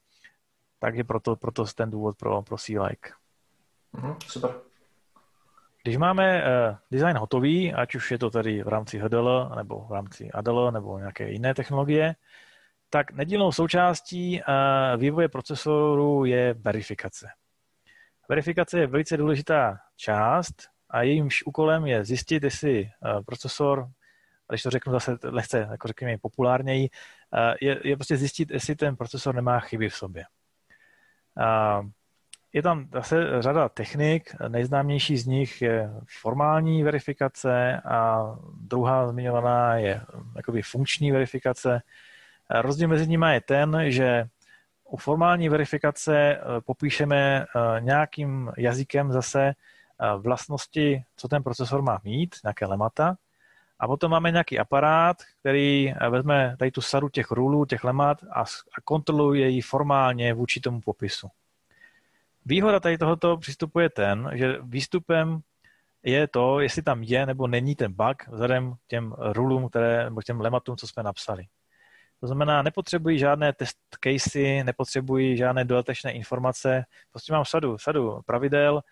[0.78, 3.10] Takže proto, proto ten důvod pro, pro C-Like.
[3.92, 4.50] Mm, super.
[5.82, 9.92] Když máme uh, design hotový, ať už je to tady v rámci HDL, nebo v
[9.92, 12.14] rámci ADL, nebo nějaké jiné technologie,
[12.90, 17.28] tak nedílnou součástí uh, vývoje procesoru je verifikace.
[18.28, 20.54] Verifikace je velice důležitá část
[20.90, 23.88] a jejímž úkolem je zjistit, jestli uh, procesor
[24.52, 27.21] když to řeknu zase lehce, jako řekněme populárněji, eh,
[27.60, 30.24] je, je prostě zjistit, jestli ten procesor nemá chyby v sobě.
[32.52, 38.22] Je tam zase řada technik, nejznámější z nich je formální verifikace a
[38.60, 40.00] druhá zmiňovaná je
[40.36, 41.82] jakoby funkční verifikace.
[42.50, 44.28] Rozdíl mezi nimi je ten, že
[44.84, 47.46] u formální verifikace popíšeme
[47.78, 49.52] nějakým jazykem zase
[50.18, 53.16] vlastnosti, co ten procesor má mít, nějaké lemata,
[53.82, 58.40] a potom máme nějaký aparát, který vezme tady tu sadu těch rulů, těch lemat a,
[58.40, 61.28] a kontroluje ji formálně vůči tomu popisu.
[62.46, 65.40] Výhoda tady tohoto přístupu je ten, že výstupem
[66.02, 70.22] je to, jestli tam je nebo není ten bug vzhledem k těm rulům, které, nebo
[70.22, 71.44] těm lematům, co jsme napsali.
[72.20, 78.82] To znamená, nepotřebují žádné test casey, nepotřebují žádné dodatečné informace, prostě mám sadu, sadu pravidel,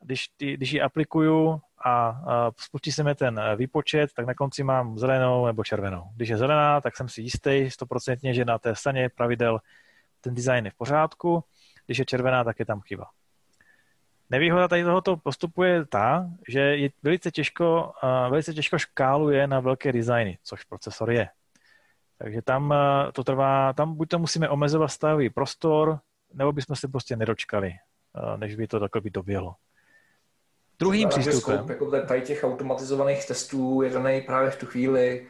[0.00, 2.20] když, ty, když ji aplikuju a,
[2.58, 6.04] spustí se mi ten výpočet, tak na konci mám zelenou nebo červenou.
[6.16, 9.58] Když je zelená, tak jsem si jistý stoprocentně, že na té staně pravidel
[10.20, 11.44] ten design je v pořádku,
[11.86, 13.06] když je červená, tak je tam chyba.
[14.30, 17.92] Nevýhoda tady tohoto postupu je ta, že je velice těžko,
[18.30, 21.28] velice těžko škáluje na velké designy, což procesor je.
[22.18, 22.74] Takže tam
[23.12, 25.98] to trvá, tam buď to musíme omezovat stavový prostor,
[26.34, 27.72] nebo bychom se prostě nedočkali,
[28.36, 29.54] než by to by doběhlo.
[30.78, 31.58] Druhým přístupem.
[31.58, 35.26] Scope, jako tady těch automatizovaných testů je daný právě v tu chvíli,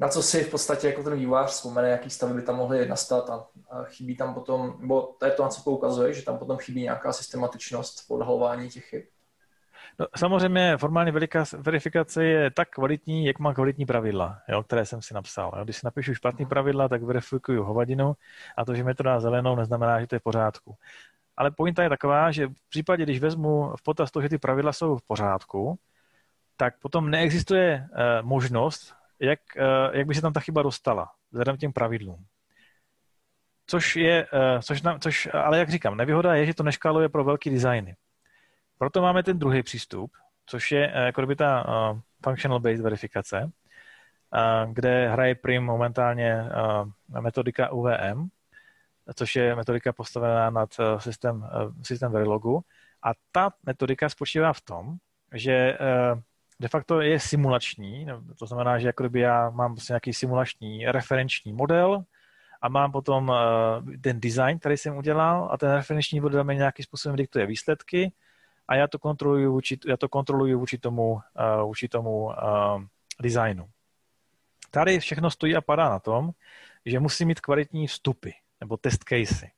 [0.00, 3.30] na co si v podstatě jako ten vývář vzpomene, jaký stavy by tam mohly nastat
[3.30, 6.56] a, a chybí tam potom, nebo to je to, na co poukazuje, že tam potom
[6.56, 9.02] chybí nějaká systematičnost v odhalování těch chyb.
[9.98, 11.12] No, samozřejmě formální
[11.58, 15.52] verifikace je tak kvalitní, jak má kvalitní pravidla, jo, které jsem si napsal.
[15.56, 15.64] Jo.
[15.64, 18.16] Když si napíšu špatný pravidla, tak verifikuju hovadinu
[18.56, 20.74] a to, že mi to dá zelenou, neznamená, že to je v pořádku.
[21.36, 24.72] Ale pointa je taková, že v případě, když vezmu v potaz to, že ty pravidla
[24.72, 25.78] jsou v pořádku,
[26.56, 31.56] tak potom neexistuje uh, možnost, jak, uh, jak by se tam ta chyba dostala, vzhledem
[31.56, 32.24] k těm pravidlům.
[33.66, 37.24] Což je, uh, což, na, což, ale jak říkám, nevýhoda je, že to neškáluje pro
[37.24, 37.96] velký designy.
[38.78, 40.12] Proto máme ten druhý přístup,
[40.46, 47.20] což je jako by ta uh, functional based verifikace, uh, kde hraje prim momentálně uh,
[47.20, 48.28] metodika UVM,
[49.14, 52.60] což je metodika postavená nad eh, systém, eh, systém Verilogu.
[53.02, 54.96] A ta metodika spočívá v tom,
[55.34, 56.22] že eh,
[56.60, 60.86] de facto je simulační, no, to znamená, že jako kdyby já mám prostě nějaký simulační
[60.86, 62.04] referenční model
[62.62, 63.32] a mám potom
[64.02, 68.12] ten design, který jsem udělal a ten referenční model mi nějakým způsobem diktuje výsledky
[68.68, 71.20] a já to kontroluji vůči, já to kontroluji vůči tomu,
[71.64, 72.30] vůči tomu
[73.22, 73.68] designu.
[74.70, 76.30] Tady všechno stojí a padá na tom,
[76.86, 78.30] že musí mít kvalitní vstupy
[78.60, 79.50] nebo test casey.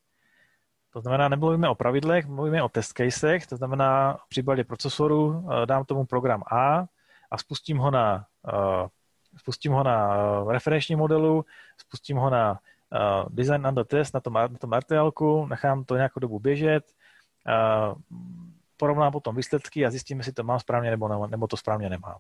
[0.92, 5.66] To znamená, nemluvíme o pravidlech, mluvíme o test casech, to znamená v případě procesoru eh,
[5.66, 6.84] dám tomu program A
[7.30, 8.88] a spustím ho na, uh,
[9.36, 11.44] spustím ho na uh, referenční modelu,
[11.78, 12.60] spustím ho na
[13.28, 15.12] design under test na tom, na tom RTL,
[15.48, 16.84] nechám to nějakou dobu běžet,
[18.76, 22.18] porovnám potom výsledky a zjistím, jestli to mám správně nebo, ne, nebo to správně nemám.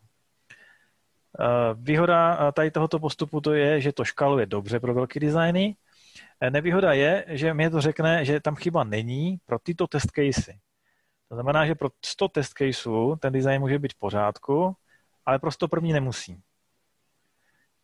[1.74, 5.76] Výhoda tady tohoto postupu to je, že to škaluje dobře pro velké designy,
[6.50, 10.58] Nevýhoda je, že mi to řekne, že tam chyba není pro tyto test casey.
[11.28, 14.76] To znamená, že pro 100 test caseů ten design může být v pořádku,
[15.26, 16.42] ale pro 100 první nemusí.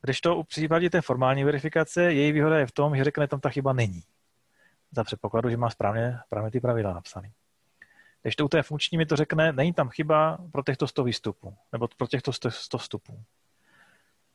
[0.03, 3.41] Když to u případě té formální verifikace, její výhoda je v tom, že řekne, tam
[3.41, 4.03] ta chyba není.
[4.93, 7.31] Za předpokladu, že má správně, správně ty pravidla napsané.
[8.23, 11.57] Když to u té funkční mi to řekne, není tam chyba pro těchto 100 výstupů,
[11.73, 13.23] nebo pro těchto 100 vstupů.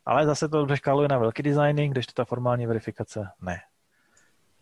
[0.05, 3.61] Ale zase to škáluje na velký designy, když to ta formální verifikace ne.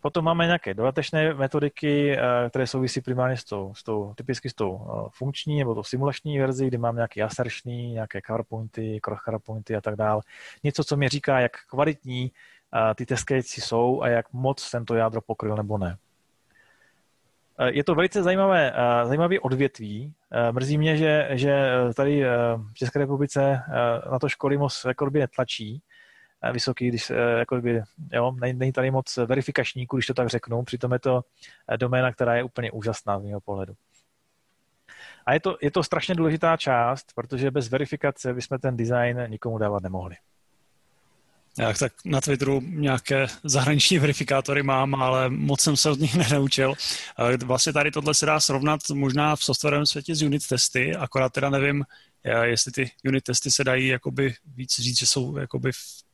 [0.00, 4.54] Potom máme nějaké dodatečné metodiky, eh, které souvisí primárně s tou, s tou typicky s
[4.54, 9.20] tou eh, funkční nebo tou simulační verzi, kdy mám nějaké assertiony, nějaké coverpointy, cross
[9.76, 10.22] a tak dále.
[10.64, 12.32] Něco, co mi říká, jak kvalitní
[12.90, 15.96] eh, ty test jsou a jak moc jsem to jádro pokryl nebo ne.
[17.66, 18.72] Je to velice zajímavé,
[19.04, 20.14] zajímavé odvětví.
[20.50, 22.24] Mrzí mě, že, že tady
[22.72, 23.62] v České republice
[24.12, 25.82] na to školy moc netlačí,
[26.52, 27.82] vysoký, když, eh, jako by,
[28.12, 31.20] jo, není tady moc verifikačníků, když to tak řeknu, přitom je to
[31.72, 33.74] eh, doména, která je úplně úžasná z mého pohledu.
[35.26, 39.58] A je to, je to strašně důležitá část, protože bez verifikace bychom ten design nikomu
[39.58, 40.16] dávat nemohli.
[41.58, 46.74] Já tak na Twitteru nějaké zahraniční verifikátory mám, ale moc jsem se od nich nenaučil.
[47.44, 51.50] Vlastně tady tohle se dá srovnat možná v softwarovém světě s unit testy, akorát teda
[51.50, 51.84] nevím,
[52.42, 56.07] jestli ty unit testy se dají jakoby víc říct, že jsou jakoby v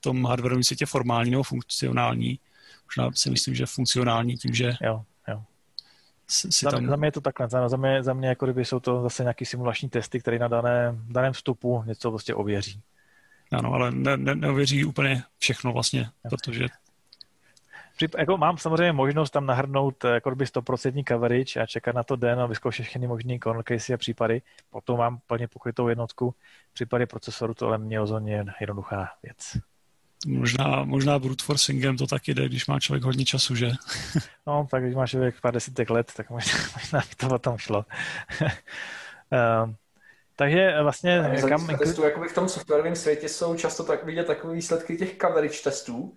[0.00, 2.38] tom hardwareovém světě formální nebo funkcionální.
[2.86, 5.42] Možná si myslím, že funkcionální tím, že jo, jo.
[6.28, 6.86] Si za, tam...
[6.86, 7.48] za mě je to takhle.
[7.48, 10.48] Za, za, mě, za mě jako kdyby jsou to zase nějaký simulační testy, které na
[10.48, 12.82] dané, daném vstupu něco prostě ověří.
[13.52, 16.30] Ano, ale ne, ne, neověří úplně všechno vlastně, jo.
[16.30, 16.66] protože
[18.18, 22.16] jako mám samozřejmě možnost tam nahrnout eh, jako by 100% coverage a čekat na to
[22.16, 24.42] den a vyzkoušet všechny možné corner case a případy.
[24.70, 26.34] Potom mám plně pokrytou jednotku.
[26.70, 29.56] V případě procesoru to ale mě rozhodně jednoduchá věc.
[30.26, 33.70] Možná, možná brute forcingem to taky jde, když má člověk hodně času, že?
[34.46, 37.84] No, tak když má člověk pár desítek let, tak možná, možná by to potom šlo.
[38.40, 39.70] uh,
[40.36, 41.40] takže vlastně...
[41.48, 41.66] Kam...
[41.78, 46.14] Testů, jakoby v tom softwarovém světě jsou často tak vidět takové výsledky těch coverage testů,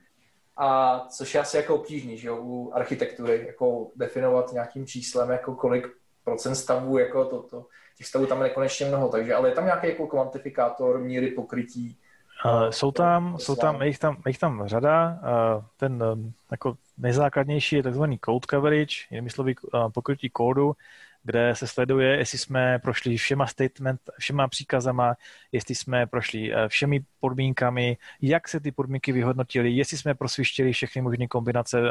[0.57, 5.55] a což je asi jako obtížný, že jo, u architektury, jako definovat nějakým číslem, jako
[5.55, 5.87] kolik
[6.23, 7.65] procent stavů, jako to, to,
[7.97, 11.99] těch stavů tam je nekonečně mnoho, takže, ale je tam nějaký jako kvantifikátor míry pokrytí,
[12.45, 15.19] Uh, jsou tam, jsou tam, je jich tam, je jich tam řada.
[15.21, 16.19] Uh, ten uh,
[16.51, 20.75] jako nejzákladnější je takzvaný code coverage, jinými slovy uh, pokrytí kódu,
[21.23, 25.15] kde se sleduje, jestli jsme prošli všema statement, všema příkazama,
[25.51, 31.27] jestli jsme prošli všemi podmínkami, jak se ty podmínky vyhodnotily, jestli jsme prosvištěli všechny možné
[31.27, 31.81] kombinace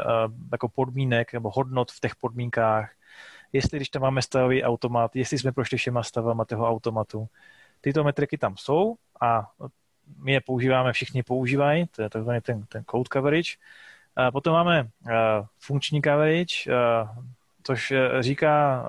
[0.51, 2.91] jako podmínek nebo hodnot v těch podmínkách,
[3.53, 7.27] jestli když tam máme stavový automat, jestli jsme prošli všema stavama toho automatu.
[7.81, 9.51] Tyto metriky tam jsou a
[10.17, 13.51] my je používáme, všichni používají, to je takzvaný ten, ten code coverage.
[14.15, 15.11] A potom máme uh,
[15.59, 17.23] funkční coverage, uh,
[17.63, 18.85] což eh, říká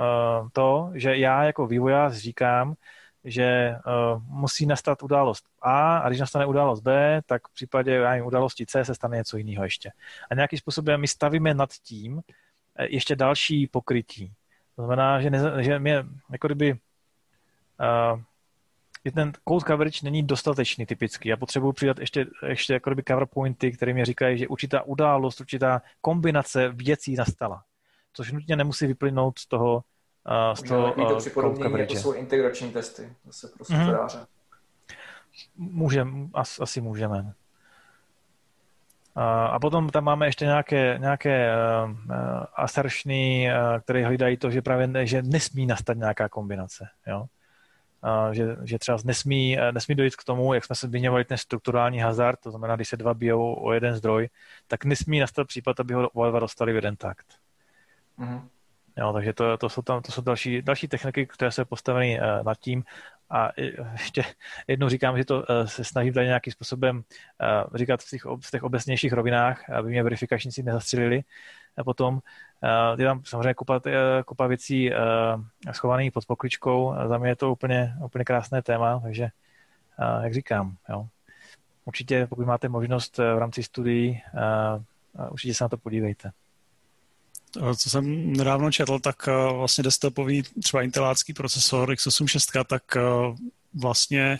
[0.52, 2.74] to, že já jako vývojář říkám,
[3.24, 3.76] že
[4.28, 8.84] musí nastat událost A a když nastane událost B, tak v případě já události C
[8.84, 9.90] se stane něco jiného ještě.
[10.30, 12.20] A nějakým způsobem my stavíme nad tím
[12.80, 14.32] ještě další pokrytí.
[14.76, 15.90] To znamená, že, ne, že my
[16.30, 18.20] jako kdyby uh,
[19.04, 21.28] že ten code coverage není dostatečný typicky.
[21.28, 25.82] Já potřebuji přidat ještě, ještě jako cover pointy, které mi říkají, že určitá událost, určitá
[26.00, 27.62] kombinace věcí nastala.
[28.12, 31.94] Což nutně nemusí vyplynout z toho, uh, z toho uh, to code coverage.
[31.94, 34.18] Jako jsou integrační testy zase pro softwaráře.
[34.18, 34.26] Mm-hmm.
[35.56, 37.32] Můžeme, as, asi můžeme.
[39.50, 41.92] A potom tam máme ještě nějaké, nějaké uh,
[42.54, 46.88] assertiony, uh, které hledají to, že právě že nesmí nastat nějaká kombinace.
[47.06, 47.26] Jo?
[48.32, 52.40] Že, že třeba nesmí, nesmí dojít k tomu, jak jsme se zmiňovali, ten strukturální hazard,
[52.40, 54.28] to znamená, když se dva bijou o jeden zdroj,
[54.66, 57.26] tak nesmí nastat případ, aby ho oba dva dostali v jeden takt.
[58.18, 58.48] Mm-hmm.
[58.96, 62.44] Jo, takže to, to jsou, tam, to jsou další, další techniky, které jsou postaveny uh,
[62.44, 62.84] nad tím.
[63.30, 63.50] A
[63.92, 64.24] ještě
[64.66, 67.02] jednou říkám, že to se snažím tady nějakým způsobem
[67.74, 71.22] říkat v těch, v těch obecnějších rovinách, aby mě verifikačníci nezastřelili.
[71.84, 72.20] Potom
[72.64, 73.80] Uh, je tam samozřejmě kupa,
[74.26, 74.96] kupa věcí uh,
[75.72, 76.94] schovaných pod pokličkou.
[77.08, 79.28] Za mě je to úplně, úplně krásné téma, takže
[80.22, 81.06] jak říkám, jo.
[81.84, 84.22] určitě pokud máte možnost v rámci studií,
[85.30, 86.30] určitě se na to podívejte.
[87.76, 92.82] Co jsem nedávno četl, tak vlastně desktopový třeba intelácký procesor x86, tak
[93.74, 94.38] vlastně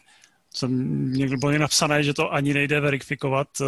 [0.56, 3.66] jsem někdo byl napsané, že to ani nejde verifikovat, uh,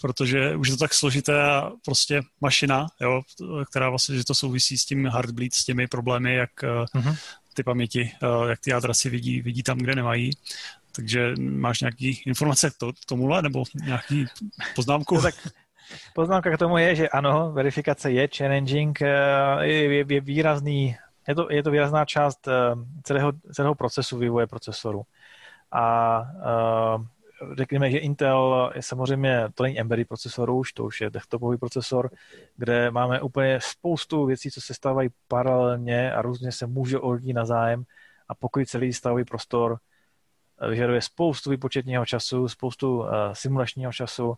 [0.00, 3.22] protože už je to tak složité a prostě mašina, jo,
[3.70, 7.16] která vlastně, že to souvisí s tím heartbleed, s těmi problémy, jak uh, uh-huh.
[7.54, 10.30] ty paměti, uh, jak ty jádra si vidí, vidí tam, kde nemají.
[10.96, 14.26] Takže máš nějaký informace k, to, k tomuhle, nebo nějaký
[14.74, 15.14] poznámku?
[15.14, 15.34] No, tak
[16.14, 19.18] poznámka k tomu je, že ano, verifikace je challenging, je,
[19.60, 20.96] je, je výrazný,
[21.28, 22.48] je to, je to výrazná část
[23.02, 25.02] celého, celého procesu vývoje procesoru.
[25.72, 26.20] A
[26.96, 27.04] uh,
[27.56, 32.10] řekněme, že Intel je samozřejmě, to není embedded procesor už, to už je desktopový procesor,
[32.56, 37.44] kde máme úplně spoustu věcí, co se stávají paralelně a různě se může odlít na
[37.44, 37.84] zájem
[38.28, 39.78] a pokud celý stavový prostor
[40.60, 44.34] eh, vyžaduje spoustu výpočetního času, spoustu uh, simulačního času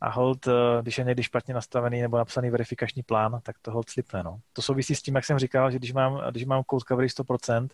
[0.00, 0.52] a hold, uh,
[0.82, 4.22] když je někdy špatně nastavený nebo napsaný verifikační plán, tak to hold slipne.
[4.22, 4.40] No.
[4.52, 7.68] To souvisí s tím, jak jsem říkal, že když mám, když mám code coverage 100%,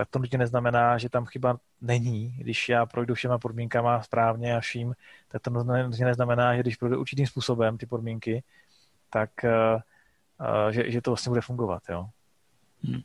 [0.00, 2.34] tak to nutně neznamená, že tam chyba není.
[2.38, 4.94] Když já projdu všema podmínkama správně a vším,
[5.28, 8.42] tak to nutně neznamená, že když projdu určitým způsobem ty podmínky,
[9.10, 9.80] tak uh,
[10.40, 11.82] uh, že, že to vlastně bude fungovat.
[11.88, 12.06] Jo?
[12.82, 13.00] Hmm.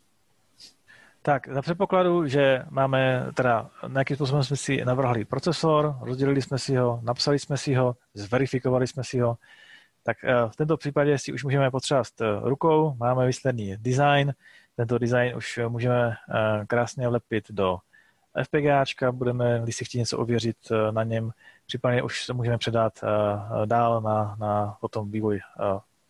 [1.22, 6.76] Tak, za předpokladu, že máme teda, nějakým způsobem jsme si navrhli procesor, rozdělili jsme si
[6.76, 9.38] ho, napsali jsme si ho, zverifikovali jsme si ho,
[10.04, 14.34] tak uh, v tomto případě si už můžeme potřást rukou, máme výsledný design,
[14.76, 17.78] tento design už můžeme eh, krásně vlepit do
[18.44, 21.32] FPGAčka, budeme, když si chtít něco ověřit eh, na něm,
[21.68, 25.40] případně už se můžeme předat eh, dál na, na potom vývoj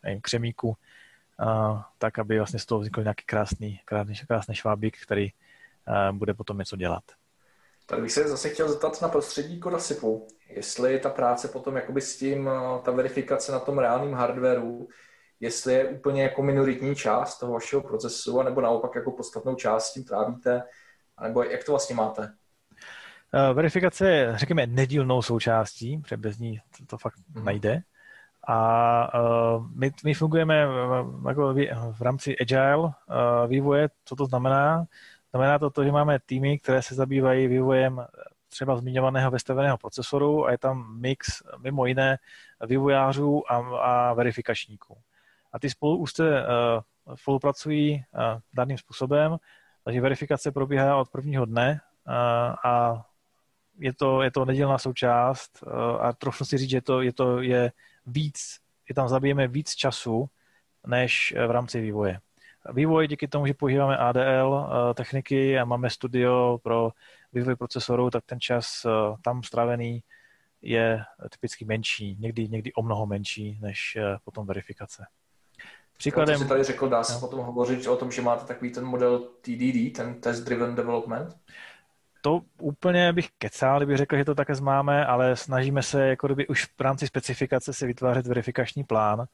[0.03, 0.78] nevím, křemíku,
[1.97, 5.30] tak, aby vlastně z toho vznikl nějaký krásný, krásný, krásný švábík, který
[6.11, 7.03] bude potom něco dělat.
[7.86, 12.18] Tak bych se zase chtěl zeptat na prostředí Codasipu, jestli ta práce potom jakoby s
[12.18, 12.49] tím,
[12.84, 14.88] ta verifikace na tom reálném hardwareu,
[15.40, 20.04] jestli je úplně jako minoritní část toho vašeho procesu, anebo naopak jako podstatnou část tím
[20.04, 20.64] trávíte,
[21.24, 22.34] nebo jak to vlastně máte?
[23.34, 27.46] Eh, verifikace je, řekněme, nedílnou součástí, protože bez ní to, to fakt hmm.
[27.46, 27.82] nejde.
[28.48, 32.92] A uh, my, my fungujeme v, jako v, v rámci agile uh,
[33.48, 33.90] vývoje.
[34.06, 34.86] Co to znamená?
[35.32, 38.06] Znamená to to, že máme týmy, které se zabývají vývojem
[38.50, 42.18] třeba zmiňovaného vystaveného procesoru a je tam mix mimo jiné
[42.66, 44.98] vývojářů a, a verifikačníků.
[45.56, 48.22] A ty spolu už se uh, spolupracují uh,
[48.53, 49.38] daným způsobem,
[49.84, 53.06] takže verifikace probíhá od prvního dne uh, a
[53.80, 55.64] je to, je to nedělná součást
[55.99, 57.72] a trochu si říct, že to je, to je
[58.06, 60.30] víc, je tam zabijeme víc času,
[60.88, 62.20] než v rámci vývoje.
[62.74, 66.89] Vývoj díky tomu, že používáme ADL techniky a máme studio pro
[67.34, 68.86] vývoj procesoru, tak ten čas
[69.22, 70.03] tam strávený
[70.62, 75.06] je typicky menší, někdy, někdy o mnoho menší než potom verifikace.
[75.98, 76.38] Příkladem...
[76.38, 77.20] To jsi tady řekl, dá se no.
[77.20, 81.36] potom hovořit o tom, že máte takový ten model TDD, ten Test Driven Development?
[82.22, 86.48] To úplně bych kecal, kdybych řekl, že to také máme, ale snažíme se jako kdyby
[86.48, 89.26] už v rámci specifikace si vytvářet verifikační plán,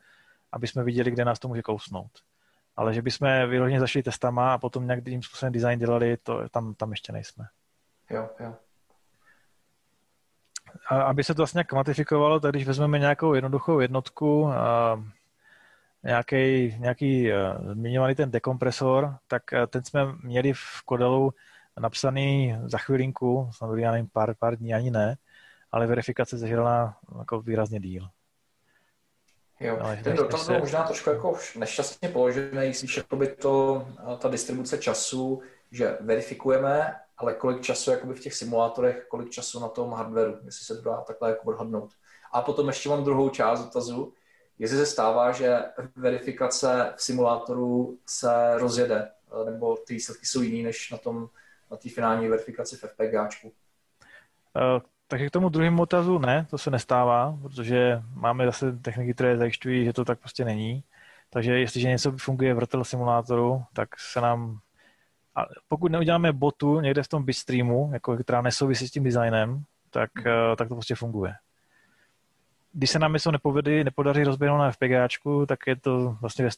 [0.52, 2.12] aby jsme viděli, kde nás to může kousnout.
[2.76, 6.74] Ale že bychom vyloženě zašli testama a potom nějak tím způsobem design dělali, to tam,
[6.74, 7.46] tam ještě nejsme.
[8.10, 8.56] Jo, jo.
[10.90, 15.04] A aby se to vlastně kvantifikovalo, tak když vezmeme nějakou jednoduchou jednotku, a
[16.04, 21.34] nějaký, nějaký uh, zmiňovaný ten dekompresor, tak uh, ten jsme měli v Kodelu
[21.80, 25.18] napsaný za chvilinku, samozřejmě já nevím, pár, pár dní ani ne,
[25.72, 28.08] ale verifikace zažila jako výrazně díl.
[29.60, 33.88] Jo, ale ten dotaz byl možná trošku jako nešťastně položený, spíš jako by to,
[34.18, 35.42] ta distribuce času,
[35.72, 40.66] že verifikujeme, ale kolik času jakoby v těch simulátorech, kolik času na tom hardwareu, jestli
[40.66, 41.94] se to dá takhle jako odhadnout.
[42.32, 44.14] A potom ještě mám druhou část dotazu,
[44.62, 45.60] jestli se stává, že
[45.96, 49.12] verifikace v simulátoru se rozjede,
[49.46, 51.30] nebo ty výsledky jsou jiný než na tom
[51.72, 53.48] na té finální verifikaci v FPGAčku.
[53.48, 53.54] Uh,
[55.08, 59.86] takže k tomu druhému otazu ne, to se nestává, protože máme zase techniky, které zajišťují,
[59.86, 60.84] že to tak prostě není.
[61.30, 64.60] Takže jestliže něco funguje v RTL simulátoru, tak se nám
[65.36, 70.10] a pokud neuděláme botu někde v tom bitstreamu, jako, která nesouvisí s tím designem, tak,
[70.18, 71.36] uh, tak to prostě funguje
[72.74, 76.50] když se nám něco nepovede, nepodaří rozběhnout na FPGAčku, tak je to vlastně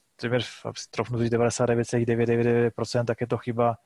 [0.90, 3.78] trofnu 99,999%, tak je to chyba,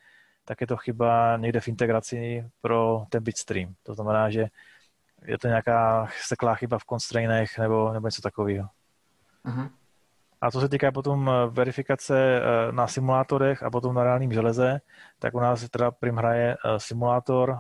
[0.46, 3.74] tak je to chyba někde v integraci pro ten bitstream.
[3.84, 4.48] To znamená, že
[5.26, 8.68] je to nějaká seklá chyba v constrainech nebo, nebo něco takového.
[9.46, 9.70] Uh-huh.
[10.42, 14.82] A co se týká potom eh, verifikace eh, na simulátorech a potom na reálném železe,
[15.20, 17.60] tak u nás teda Prim hraje eh, simulátor,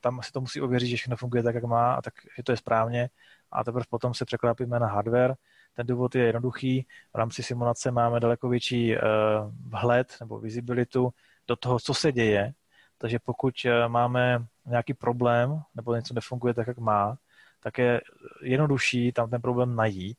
[0.00, 2.52] tam si to musí ověřit, že všechno funguje tak, jak má a tak, že to
[2.52, 3.10] je správně
[3.52, 5.34] a teprve potom se překlápíme na hardware.
[5.74, 6.86] Ten důvod je jednoduchý.
[7.12, 8.96] V rámci simulace máme daleko větší
[9.68, 11.10] vhled nebo visibilitu
[11.48, 12.52] do toho, co se děje.
[12.98, 13.54] Takže pokud
[13.88, 17.18] máme nějaký problém nebo něco nefunguje tak, jak má,
[17.60, 18.00] tak je
[18.42, 20.18] jednodušší tam ten problém najít,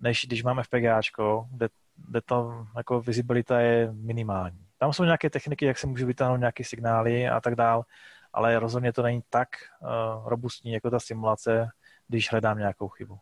[0.00, 4.66] než když máme FPGAčko, kde, kde to jako vizibilita je minimální.
[4.78, 7.84] Tam jsou nějaké techniky, jak se můžu vytáhnout nějaké signály a tak dál,
[8.32, 9.48] ale rozhodně to není tak
[9.80, 11.68] uh, robustní jako ta simulace,
[12.10, 13.18] když hledám nějakou chybu.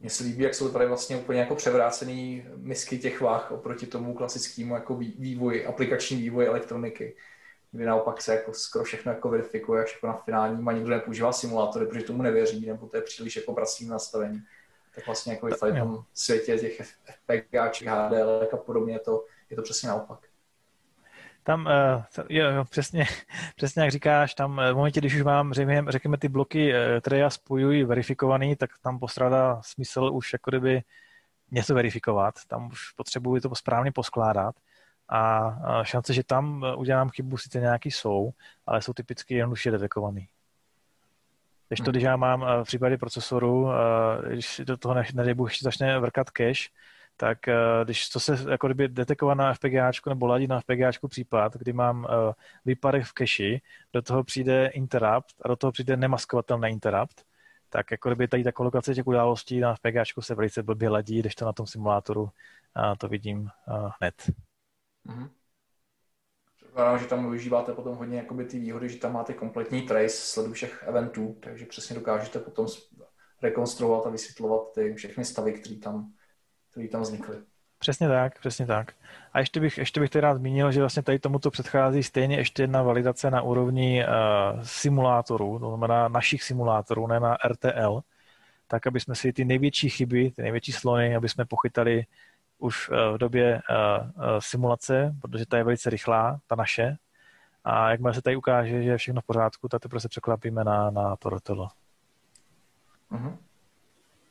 [0.00, 4.14] Mně se líbí, jak jsou tady vlastně úplně jako převrácený misky těch váh oproti tomu
[4.14, 7.16] klasickému jako vývoji, aplikační vývoj elektroniky,
[7.72, 11.32] kdy naopak se jako skoro všechno jako verifikuje, až jako na finálním a nikdo nepoužívá
[11.32, 14.42] simulátory, protože tomu nevěří, nebo to je příliš jako pracní nastavení
[14.94, 19.88] tak vlastně jako v tom světě těch FPGáček, HDL a podobně to, je to přesně
[19.88, 20.27] naopak.
[21.48, 23.04] Tam, uh, jo, jo, přesně,
[23.56, 27.00] přesně jak říkáš, tam eh, v momentě, když už mám, řekněme, řekněme ty bloky, eh,
[27.00, 30.82] které já spojuji verifikovaný, tak tam postrádá smysl už jako kdyby
[31.50, 32.34] něco verifikovat.
[32.48, 34.54] Tam už potřebuji to správně poskládat
[35.08, 38.30] a šance, že tam udělám chybu, sice nějaký jsou,
[38.66, 40.28] ale jsou typicky jednoduše detekovaný.
[41.68, 45.64] Když to, když já mám eh, v případě procesoru, eh, když do toho nedej ještě
[45.64, 46.70] začne vrkat cache,
[47.20, 47.54] tak eh,
[47.84, 52.06] když to se jako kdyby detekovat na FPGAčku nebo ladí na FPGAčku případ, kdy mám
[52.64, 53.58] výpadek v cache,
[53.92, 57.24] do toho přijde interrupt a do toho přijde nemaskovatelný interrupt,
[57.70, 61.34] tak jako kdyby tady ta kolokace těch událostí na FPGAčku se velice blbě ladí, když
[61.34, 62.30] to na tom simulátoru
[62.98, 63.48] to vidím
[64.00, 64.14] hned.
[65.06, 65.28] Mm-hmm.
[66.56, 70.52] Předpokládám, že tam využíváte potom hodně jakoby ty výhody, že tam máte kompletní trace sledu
[70.52, 72.66] všech eventů, takže přesně dokážete potom
[73.42, 76.12] rekonstruovat a vysvětlovat ty všechny stavy, které tam,
[76.78, 77.36] které tam vznikly.
[77.78, 78.92] Přesně tak, přesně tak.
[79.32, 82.82] A ještě bych, ještě bych teda zmínil, že vlastně tady tomuto předchází stejně ještě jedna
[82.82, 88.00] validace na úrovni uh, simulátorů, to znamená našich simulátorů, ne na RTL,
[88.66, 92.06] tak aby jsme si ty největší chyby, ty největší slony, aby jsme pochytali
[92.58, 96.96] už eh, v době eh, eh, simulace, protože ta je velice rychlá, ta naše.
[97.64, 100.90] A jakmile se tady ukáže, že je všechno v pořádku, tak teprve se překlapíme na,
[100.90, 101.68] na to rotolo.
[103.12, 103.36] Uh-huh.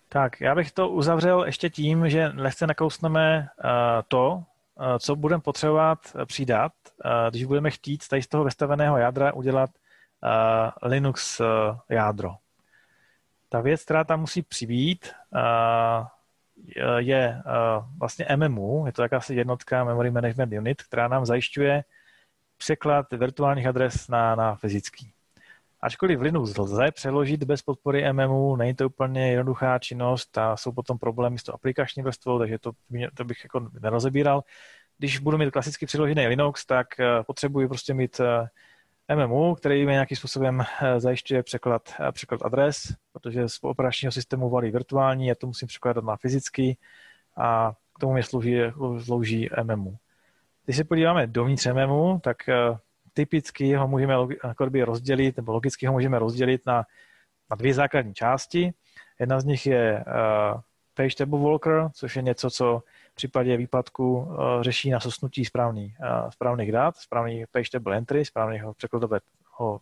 [0.09, 3.47] Tak, já bych to uzavřel ještě tím, že lehce nakousneme
[4.07, 4.43] to,
[4.99, 6.71] co budeme potřebovat přidat,
[7.29, 9.69] když budeme chtít tady z toho vystaveného jádra udělat
[10.83, 11.41] Linux
[11.89, 12.35] jádro.
[13.49, 15.11] Ta věc, která tam musí přibít,
[16.97, 17.41] je
[17.97, 21.83] vlastně MMU, je to jakási jednotka Memory Management Unit, která nám zajišťuje
[22.57, 25.13] překlad virtuálních adres na, na fyzický.
[25.81, 30.97] Ačkoliv Linux lze přeložit bez podpory MMU, není to úplně jednoduchá činnost a jsou potom
[30.97, 32.71] problémy s tou aplikační vrstvou, takže to,
[33.13, 34.43] to bych jako nerozebíral.
[34.97, 39.91] Když budu mít klasicky přeložený Linux, tak eh, potřebuji prostě mít eh, MMU, který mi
[39.91, 45.47] nějakým způsobem eh, zajišťuje překlad, překlad adres, protože z operačního systému valí virtuální, já to
[45.47, 46.77] musím překládat na fyzický
[47.37, 48.57] a k tomu mě slouží,
[49.03, 49.97] slouží MMU.
[50.65, 52.37] Když se podíváme dovnitř MMU, tak
[53.17, 54.13] typicky ho můžeme
[54.43, 56.85] jako rozdělit, nebo logicky ho můžeme rozdělit na,
[57.49, 58.73] na dvě základní části.
[59.19, 60.61] Jedna z nich je uh,
[60.93, 65.95] page table walker, což je něco, co v případě výpadku uh, řeší na sosnutí správný,
[65.99, 69.79] uh, správných dat, správný page table entry, správného překladového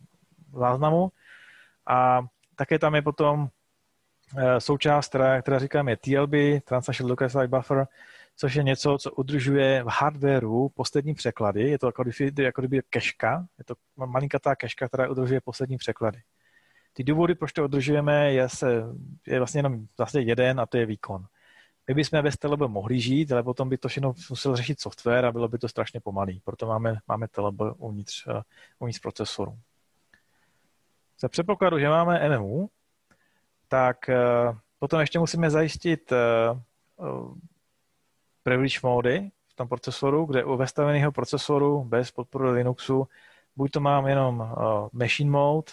[0.52, 1.08] záznamu.
[1.86, 2.24] A
[2.56, 3.48] také tam je potom
[4.58, 7.86] součást, která, která říkáme TLB, Transaction Localized Buffer,
[8.36, 11.62] což je něco, co udržuje v hardwareu poslední překlady.
[11.70, 16.22] Je to jako, kdyby, jako kdyby keška, je to malinkatá keška, která udržuje poslední překlady.
[16.92, 18.82] Ty důvody, proč to udržujeme, je, se,
[19.26, 21.26] je vlastně jenom vlastně jeden a to je výkon.
[21.88, 25.32] My bychom bez Telebe mohli žít, ale potom by to všechno musel řešit software a
[25.32, 26.40] bylo by to strašně pomalý.
[26.44, 28.42] Proto máme, máme Telebe uvnitř, uh,
[28.78, 29.58] uvnitř procesoru.
[31.20, 32.70] Za předpokladu, že máme MMU,
[33.68, 37.34] tak uh, potom ještě musíme zajistit uh,
[38.46, 43.08] privilege módy v tom procesoru, kde u vestaveného procesoru bez podpory Linuxu
[43.56, 45.72] buď to mám jenom uh, machine mode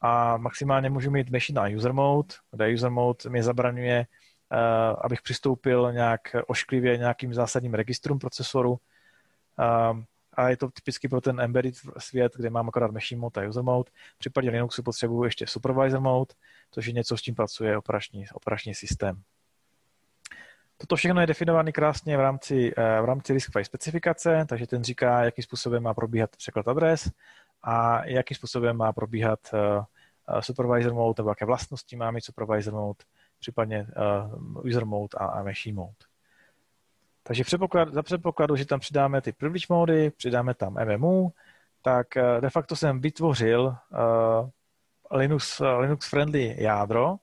[0.00, 4.06] a maximálně můžu mít machine a user mode, kde user mode mi zabraňuje,
[4.52, 8.70] uh, abych přistoupil nějak ošklivě nějakým zásadním registrům procesoru.
[8.70, 10.00] Uh,
[10.32, 13.62] a je to typicky pro ten embedded svět, kde mám akorát machine mode a user
[13.62, 13.90] mode.
[14.16, 16.34] V případě Linuxu potřebuji ještě supervisor mode,
[16.70, 19.22] což je něco, s čím pracuje operační, operační systém.
[20.80, 25.24] Toto všechno je definované krásně v rámci, eh, v rámci RISC-V specifikace, takže ten říká,
[25.24, 27.10] jakým způsobem má probíhat překlad adres
[27.62, 29.58] a jakým způsobem má probíhat eh,
[30.28, 33.04] eh, supervisor mode, nebo jaké vlastnosti má mít supervisor mode,
[33.40, 33.86] případně
[34.64, 36.04] user mode a, machine mode.
[37.22, 41.32] Takže předpoklad, za předpokladu, že tam přidáme ty privilege mody, přidáme tam MMU,
[41.82, 42.06] tak
[42.40, 43.76] de facto jsem vytvořil
[45.10, 47.16] Linux, Linux friendly jádro,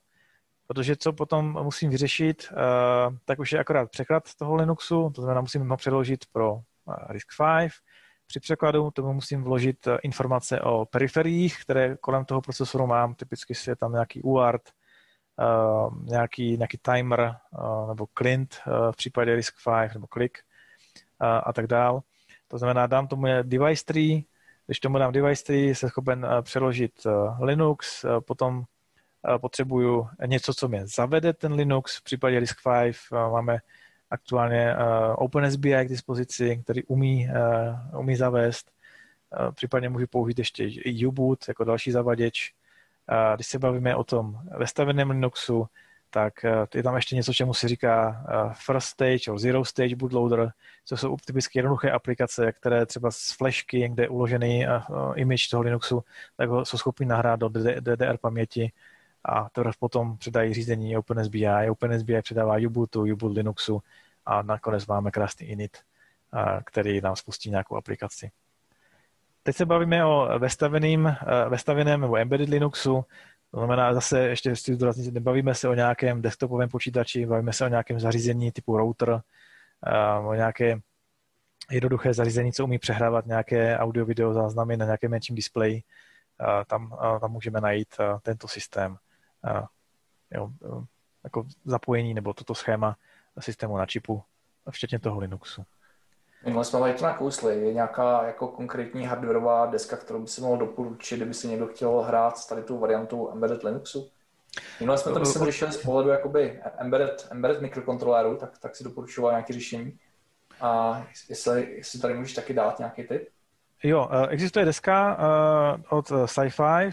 [0.68, 5.42] protože co potom musím vyřešit, uh, tak už je akorát překlad toho Linuxu, to znamená,
[5.42, 6.62] musím ho přeložit pro uh,
[7.10, 7.70] RISC-V.
[8.28, 13.54] Při překladu tomu musím vložit uh, informace o periferiích, které kolem toho procesoru mám, typicky
[13.68, 14.62] je tam nějaký UART,
[16.04, 17.36] nějaký, nějaký timer
[17.88, 18.56] nebo clint
[18.92, 20.38] v případě RISC-V nebo click
[21.20, 22.02] a tak dál.
[22.48, 24.22] To znamená, dám tomu device tree,
[24.66, 26.92] když tomu dám device tree, jsem schopen přeložit
[27.42, 28.64] Linux, potom
[29.42, 31.98] potřebuju něco, co mě zavede ten Linux.
[31.98, 33.60] V případě RISC-V máme
[34.12, 34.76] aktuálně
[35.16, 37.30] OpenSBI k dispozici, který umí,
[37.98, 38.72] umí zavést.
[39.56, 40.70] Případně můžu použít ještě
[41.08, 42.54] U-boot jako další zavaděč.
[43.36, 45.68] Když se bavíme o tom vestaveném Linuxu,
[46.10, 46.34] tak
[46.76, 48.26] je tam ještě něco, čemu se říká
[48.66, 50.52] first stage or zero stage bootloader,
[50.86, 54.66] co jsou typicky jednoduché aplikace, které třeba z flashky, kde je uložený
[55.16, 56.04] image toho Linuxu,
[56.38, 58.72] tak ho jsou schopni nahrát do DDR paměti
[59.30, 63.82] a teprve potom předají řízení OpenSBI, OpenSBI předává Ubuntu, Ubuntu Linuxu
[64.26, 65.78] a nakonec máme krásný init,
[66.66, 68.32] který nám spustí nějakou aplikaci.
[69.44, 71.16] Teď se bavíme o vestaveným,
[71.50, 73.06] vestaveném nebo embedded Linuxu,
[73.52, 77.68] to znamená zase ještě chci zdůraznit, nebavíme se o nějakém desktopovém počítači, bavíme se o
[77.68, 79.22] nějakém zařízení typu router,
[80.24, 80.80] o nějaké
[81.72, 85.84] jednoduché zařízení, co umí přehrávat nějaké audio-video záznamy na nějakém menším displeji.
[86.68, 88.98] Tam, tam můžeme najít tento systém
[90.32, 90.52] jo,
[91.24, 92.98] jako zapojení nebo toto schéma
[93.40, 94.24] systému na čipu,
[94.70, 95.66] včetně toho Linuxu.
[96.46, 97.60] Minule jsme to nakousli.
[97.60, 102.02] Je nějaká jako konkrétní hardwareová deska, kterou by si mohl doporučit, kdyby si někdo chtěl
[102.02, 104.12] hrát s tady tu variantou embedded Linuxu?
[104.80, 109.32] Minule jsme to myslím řešili z pohledu jakoby embedded, embedded mikrokontroléru, tak, tak si doporučoval
[109.32, 110.00] nějaké řešení.
[110.62, 113.30] A jestli, jestli tady můžeš taky dát nějaký tip?
[113.84, 116.92] Jo, eh, existuje deska uh, od eh, Sci-Fi,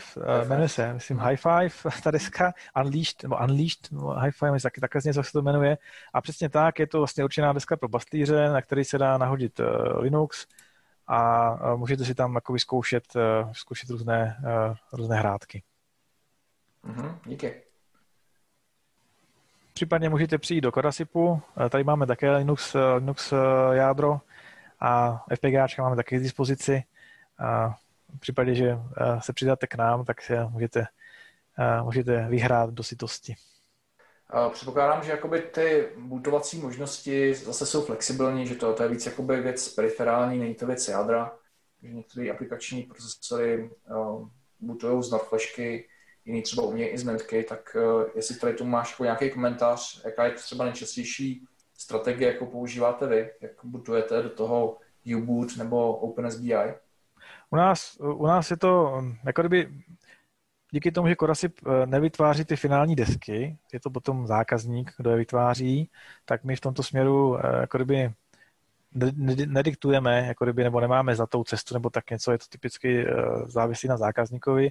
[0.48, 2.52] jmenuje se, myslím, High Five, ta deska,
[2.84, 5.78] Unleashed, nebo Unleashed, nebo High Five, taky takhle něco se to jmenuje.
[6.12, 9.60] A přesně tak, je to vlastně určená deska pro bastlíře, na který se dá nahodit
[9.96, 10.46] Linux
[11.06, 14.36] a můžete si tam jako zkoušet, uh, zkoušet různé,
[14.92, 15.62] různé hrátky.
[16.86, 17.62] Mm-hmm, díky.
[19.74, 23.34] Případně můžete přijít do Kodasipu, tady máme také Linux, Linux
[23.72, 24.20] jádro,
[24.84, 26.82] a FPGAčka máme taky k dispozici.
[27.38, 27.74] A
[28.16, 28.78] v případě, že
[29.18, 30.86] se přidáte k nám, tak se můžete,
[31.82, 33.34] můžete vyhrát do sytosti.
[34.52, 39.40] Předpokládám, že jakoby ty bootovací možnosti zase jsou flexibilní, že to, to je víc jakoby
[39.40, 41.32] věc periferální, není to věc jádra,
[41.82, 44.28] že některé aplikační procesory uh,
[44.60, 45.88] bootují z flashky,
[46.24, 50.04] jiný třeba umějí i z Netky, tak uh, jestli tady tu máš jako nějaký komentář,
[50.04, 54.78] jaká je třeba nejčastější strategie, jakou používáte vy, jak bootujete do toho
[55.16, 56.74] U-Boot nebo OpenSBI?
[57.50, 59.68] U nás, u nás je to, jako kdyby
[60.74, 65.16] díky tomu, že Korasip eh, nevytváří ty finální desky, je to potom zákazník, kdo je
[65.16, 65.90] vytváří,
[66.24, 68.12] tak my v tomto směru eh, jako kdyby
[69.46, 73.12] nediktujeme, jako kdyby, nebo nemáme za tou cestu, nebo tak něco, je to typicky eh,
[73.46, 74.70] závislí na zákazníkovi.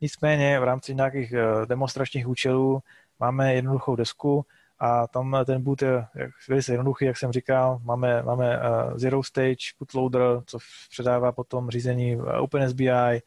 [0.00, 1.34] Nicméně v rámci nějakých
[1.66, 2.80] demonstračních účelů
[3.20, 4.46] máme jednoduchou desku
[4.80, 6.04] a tam ten boot je
[6.48, 7.80] velice jednoduchý, jak jsem říkal.
[7.82, 8.60] Máme, máme
[8.94, 10.58] Zero Stage bootloader, co
[10.90, 13.22] předává potom řízení OpenSBI,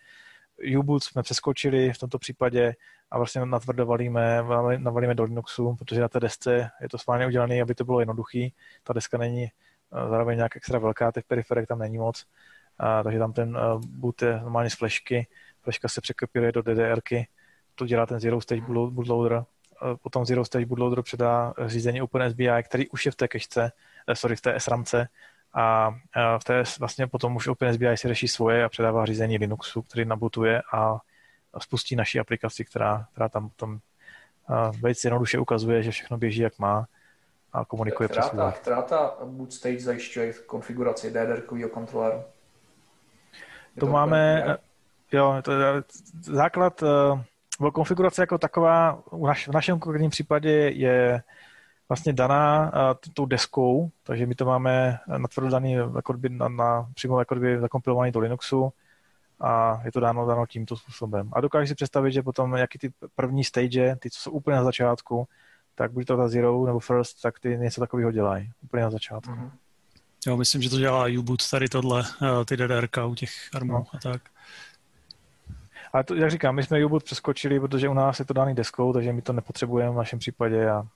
[0.78, 2.76] U-boot jsme přeskočili v tomto případě
[3.11, 4.44] a vlastně natvrdo valíme,
[4.78, 8.53] navalíme do Linuxu, protože na té desce je to správně udělané, aby to bylo jednoduchý.
[8.84, 9.49] Ta deska není eh,
[10.10, 12.26] zároveň nějak extra velká, těch periferek tam není moc,
[12.78, 15.28] a, takže tam ten uh, boot je normálně z flashky,
[15.61, 17.28] flashka se překopíruje do DDRky,
[17.76, 19.44] to dělá ten Zero Stage bootloader,
[20.02, 23.72] potom Zero Stage bootloader předá řízení OpenSBI, který už je v té kešce,
[24.08, 25.08] eh, sorry, v té SRAMce.
[25.53, 25.95] A
[26.40, 30.62] v té vlastně potom už OpenSBI si řeší svoje a předává řízení Linuxu, který nabutuje
[30.74, 30.99] a
[31.60, 33.80] spustí naší aplikaci, která, která tam potom
[34.82, 36.88] velice jednoduše ukazuje, že všechno běží jak má
[37.53, 41.41] a komunikuje která přes ta, která ta boot stage zajišťuje konfiguraci DDR
[41.72, 42.24] kontroleru?
[43.80, 44.45] To, to máme,
[45.12, 45.84] jo, to je
[46.22, 46.84] základ,
[47.72, 51.24] konfigurace jako taková v, naš, v našem konkrétním případě je
[51.90, 52.72] vlastně daná
[53.14, 57.60] tou deskou, takže my to máme natvrdo daný jako by na, na, přímo jako by
[57.60, 58.74] zakompilovaný do Linuxu
[59.40, 61.30] a je to dáno, dáno tímto způsobem.
[61.34, 64.64] A dokážeš si představit, že potom jaký ty první stage, ty, co jsou úplně na
[64.64, 65.28] začátku,
[65.76, 69.32] tak buď to ta Zero nebo First, tak ty něco takového dělají, úplně na začátku.
[69.32, 69.52] Mm-hmm.
[70.28, 73.86] Jo, myslím, že to dělá U-Boot tady tohle, eh, ty DDRK u těch armů no.
[73.94, 74.22] a tak.
[75.94, 78.94] Ale to, jak říkám, my jsme U-Boot přeskočili, protože u nás je to daný deskou,
[78.94, 80.88] takže my to nepotřebujeme v našem případě a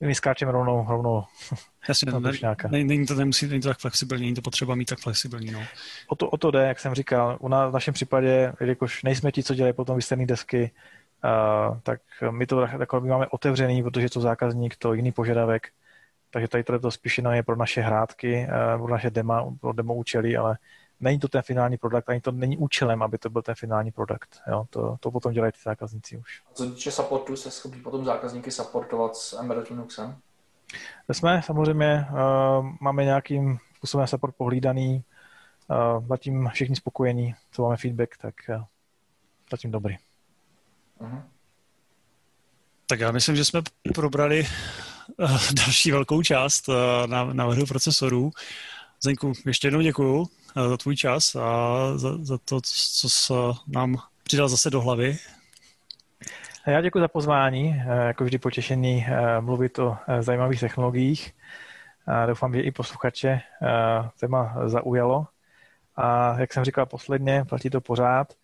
[0.00, 1.24] my skáčeme rovnou, rovnou
[1.88, 2.32] Jasně, ne,
[2.70, 5.50] ne, není, to, nemusí, není to tak flexibilní, není to potřeba mít tak flexibilní.
[5.50, 5.60] No.
[6.08, 7.36] O, to, o to jde, jak jsem říkal.
[7.40, 10.70] U nás, v našem případě, jelikož nejsme ti, co dělají potom výsledné desky,
[11.24, 12.00] uh, tak
[12.30, 15.68] my to takové máme otevřený, protože to zákazník, to jiný požadavek.
[16.30, 20.36] Takže tady to spíš je pro naše hrádky, uh, pro naše demo, pro demo účely,
[20.36, 20.58] ale
[21.00, 24.40] není to ten finální produkt, ani to není účelem, aby to byl ten finální produkt.
[24.50, 24.66] Jo?
[24.70, 26.42] To, to potom dělají ty zákazníci už.
[26.50, 30.16] A co týče supportu, se schopí potom zákazníky supportovat s Embedded Linuxem?
[31.12, 35.04] Jsme samozřejmě, uh, máme nějakým způsobem support pohlídaný,
[35.68, 38.62] uh, zatím všichni spokojení, co máme feedback, tak uh,
[39.50, 39.96] zatím dobrý.
[41.00, 41.22] Uh-huh.
[42.86, 43.62] Tak já myslím, že jsme
[43.94, 44.46] probrali
[45.18, 46.74] uh, další velkou část uh,
[47.06, 48.30] na návrhu procesorů.
[49.02, 50.26] Zdenku, ještě jednou děkuju
[50.68, 53.32] za tvůj čas a za, za to, co jsi
[53.66, 55.16] nám přidal zase do hlavy.
[56.66, 61.34] Já děkuji za pozvání, eh, jako vždy potěšený eh, mluvit o zajímavých technologiích.
[62.26, 63.40] Doufám, že i posluchače
[64.20, 65.26] téma zaujalo.
[65.96, 68.34] A jak jsem říkal posledně, platí to pořád.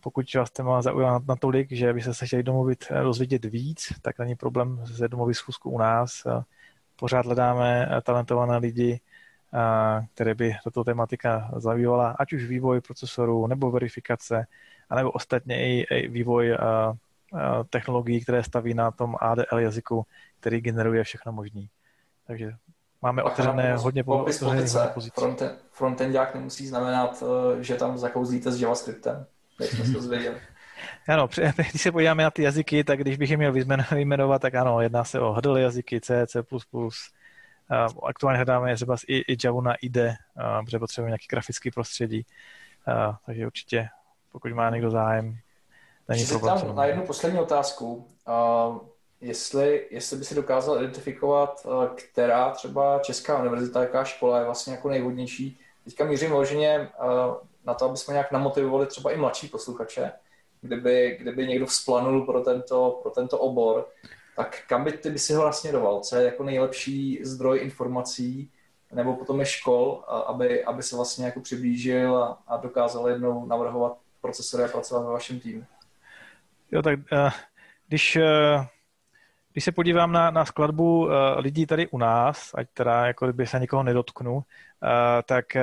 [0.00, 4.86] Pokud vás téma zaujalo natolik, že byste se chtěli domluvit, rozvidět víc, tak není problém
[4.86, 6.26] se domluvit schůzku u nás.
[6.96, 9.00] Pořád hledáme talentované lidi,
[10.14, 14.46] které by tato tematika zabývala, ať už vývoj procesorů, nebo verifikace,
[14.90, 16.56] anebo ostatně i, i vývoj
[17.70, 20.06] technologií, které staví na tom ADL jazyku,
[20.40, 21.68] který generuje všechno možný.
[22.26, 22.52] Takže
[23.02, 24.42] máme otevřené hodně popis
[25.14, 29.26] Fronten, frontendák nemusí znamenat, eh, že tam zakouzlíte s JavaScriptem.
[29.60, 30.36] Jak jsme se dozvěděli.
[31.08, 31.28] Ano,
[31.70, 33.52] když se podíváme na ty jazyky, tak když bych je měl
[33.92, 36.42] vyjmenovat, tak ano, jedná se o HDL jazyky, C, C++,
[38.02, 40.14] Aktuálně hledáme třeba i, i Java na IDE,
[40.64, 42.26] protože potřebujeme nějaký grafický prostředí.
[43.26, 43.88] Takže určitě,
[44.32, 45.38] pokud má někdo zájem,
[46.08, 46.60] není problém.
[46.60, 48.08] Tam na jednu poslední otázku.
[49.20, 54.88] Jestli, jestli by si dokázal identifikovat, která třeba česká univerzita, jaká škola je vlastně jako
[54.88, 55.60] nejvhodnější.
[55.84, 56.88] Teďka mířím vloženě
[57.64, 60.12] na to, aby jsme nějak namotivovali třeba i mladší posluchače,
[60.60, 63.88] kdyby, kdyby někdo vzplanul pro tento, pro tento obor,
[64.36, 66.00] tak kam by ty by si ho nasměroval?
[66.00, 68.50] Co je jako nejlepší zdroj informací
[68.92, 73.98] nebo potom je škol, aby, aby se vlastně jako přiblížil a, a dokázal jednou navrhovat
[74.20, 75.64] procesory a pracovat ve vašem týmu?
[76.72, 77.30] Jo, tak uh,
[77.88, 78.64] když uh,
[79.52, 83.46] Když se podívám na, na skladbu uh, lidí tady u nás, ať teda jako kdyby
[83.46, 84.42] se nikoho nedotknu,
[85.26, 85.56] tak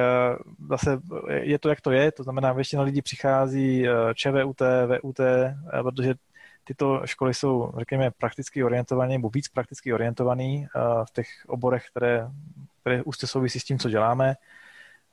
[0.69, 0.97] zase
[1.29, 5.19] je to, jak to je, to znamená, většina lidí přichází ČVUT, VUT,
[5.83, 6.13] protože
[6.69, 12.27] tyto školy jsou, řekněme, prakticky orientované, nebo víc prakticky orientované uh, v těch oborech, které,
[12.81, 14.35] které úzce souvisí s tím, co děláme.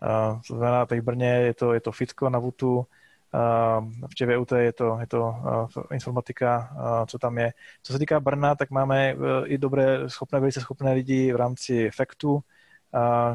[0.03, 2.87] Uh, to znamená, tady v Brně je to, je to FICO na VUTu,
[4.11, 5.37] v ČVUT je to, je to
[5.93, 6.77] informatika,
[7.07, 7.53] co tam je.
[7.83, 12.41] Co se týká Brna, tak máme i dobré, schopné, velice schopné lidi v rámci FECTu,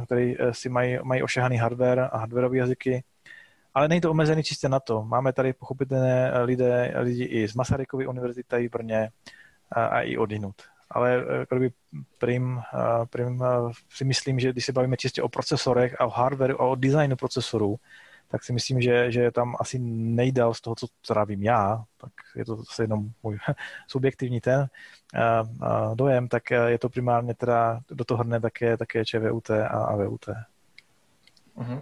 [0.06, 3.04] který si mají, mají ošahaný hardware a hardwareové jazyky.
[3.74, 5.04] Ale není to omezený čistě na to.
[5.04, 9.10] Máme tady pochopitelné lidé, lidi i z Masarykovy univerzity v Brně
[9.72, 10.56] a, a i odinut.
[10.90, 11.72] Ale e, kdyby
[12.18, 12.62] prim,
[13.10, 13.44] prim
[13.90, 17.16] si myslím, že když se bavíme čistě o procesorech a o hardwareu a o designu
[17.16, 17.76] procesorů,
[18.32, 22.46] tak si myslím, že, že tam asi nejdál z toho, co trávím já, tak je
[22.46, 23.38] to zase jenom můj
[23.88, 24.68] subjektivní ten
[25.94, 30.26] dojem, tak je to primárně teda do toho hrne také, také ČVUT a AVUT.
[31.58, 31.82] Mm-hmm.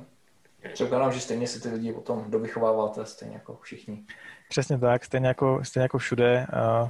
[0.74, 4.04] Předpokládám, že stejně si ty lidi potom dovychováváte, stejně jako všichni.
[4.50, 6.48] Přesně tak, stejně jako, stejně jako všude.
[6.54, 6.90] Uh,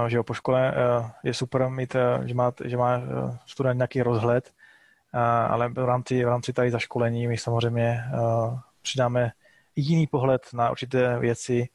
[0.00, 3.36] uh, že jo, po škole uh, je super mít, uh, že má, že má uh,
[3.46, 4.52] student nějaký rozhled,
[5.48, 8.04] ale v rámci, v rámci tady zaškolení my samozřejmě
[8.82, 9.32] přidáme
[9.76, 11.68] jiný pohled na určité věci,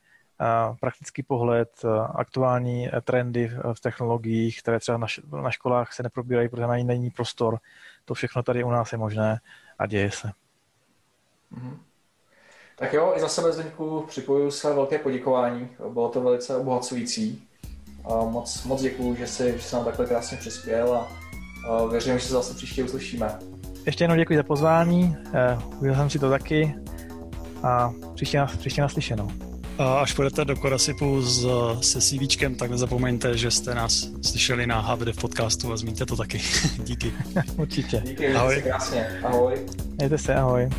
[0.79, 1.69] praktický pohled,
[2.15, 5.07] aktuální trendy v technologiích, které třeba na,
[5.41, 7.59] na školách se neprobírají, protože na ní není prostor.
[8.05, 9.39] To všechno tady u nás je možné
[9.79, 10.31] a děje se.
[11.53, 11.77] Mm-hmm.
[12.79, 15.69] Tak jo, i za sebe Zdeňku připojuju se velké poděkování.
[15.93, 17.43] Bylo to velice obohacující.
[18.29, 21.07] Moc, moc děkuju, že jsi, že jsi nám takhle krásně přispěl a
[21.91, 23.39] věřím, že se zase příště uslyšíme.
[23.85, 25.17] Ještě jednou děkuji za pozvání,
[25.77, 26.75] uvěděl jsem si to taky
[27.63, 29.31] a příště, příště naslyšenou.
[29.77, 31.47] A až půjdete do Korasipu s,
[31.81, 36.41] se CVčkem, tak nezapomeňte, že jste nás slyšeli na HBD podcastu a zmíňte to taky.
[36.83, 37.13] Díky.
[37.57, 38.01] Určitě.
[38.05, 38.55] Díky, ahoj.
[38.55, 39.19] se krásně.
[39.23, 39.65] Ahoj.
[39.97, 40.69] Mějte se, ahoj.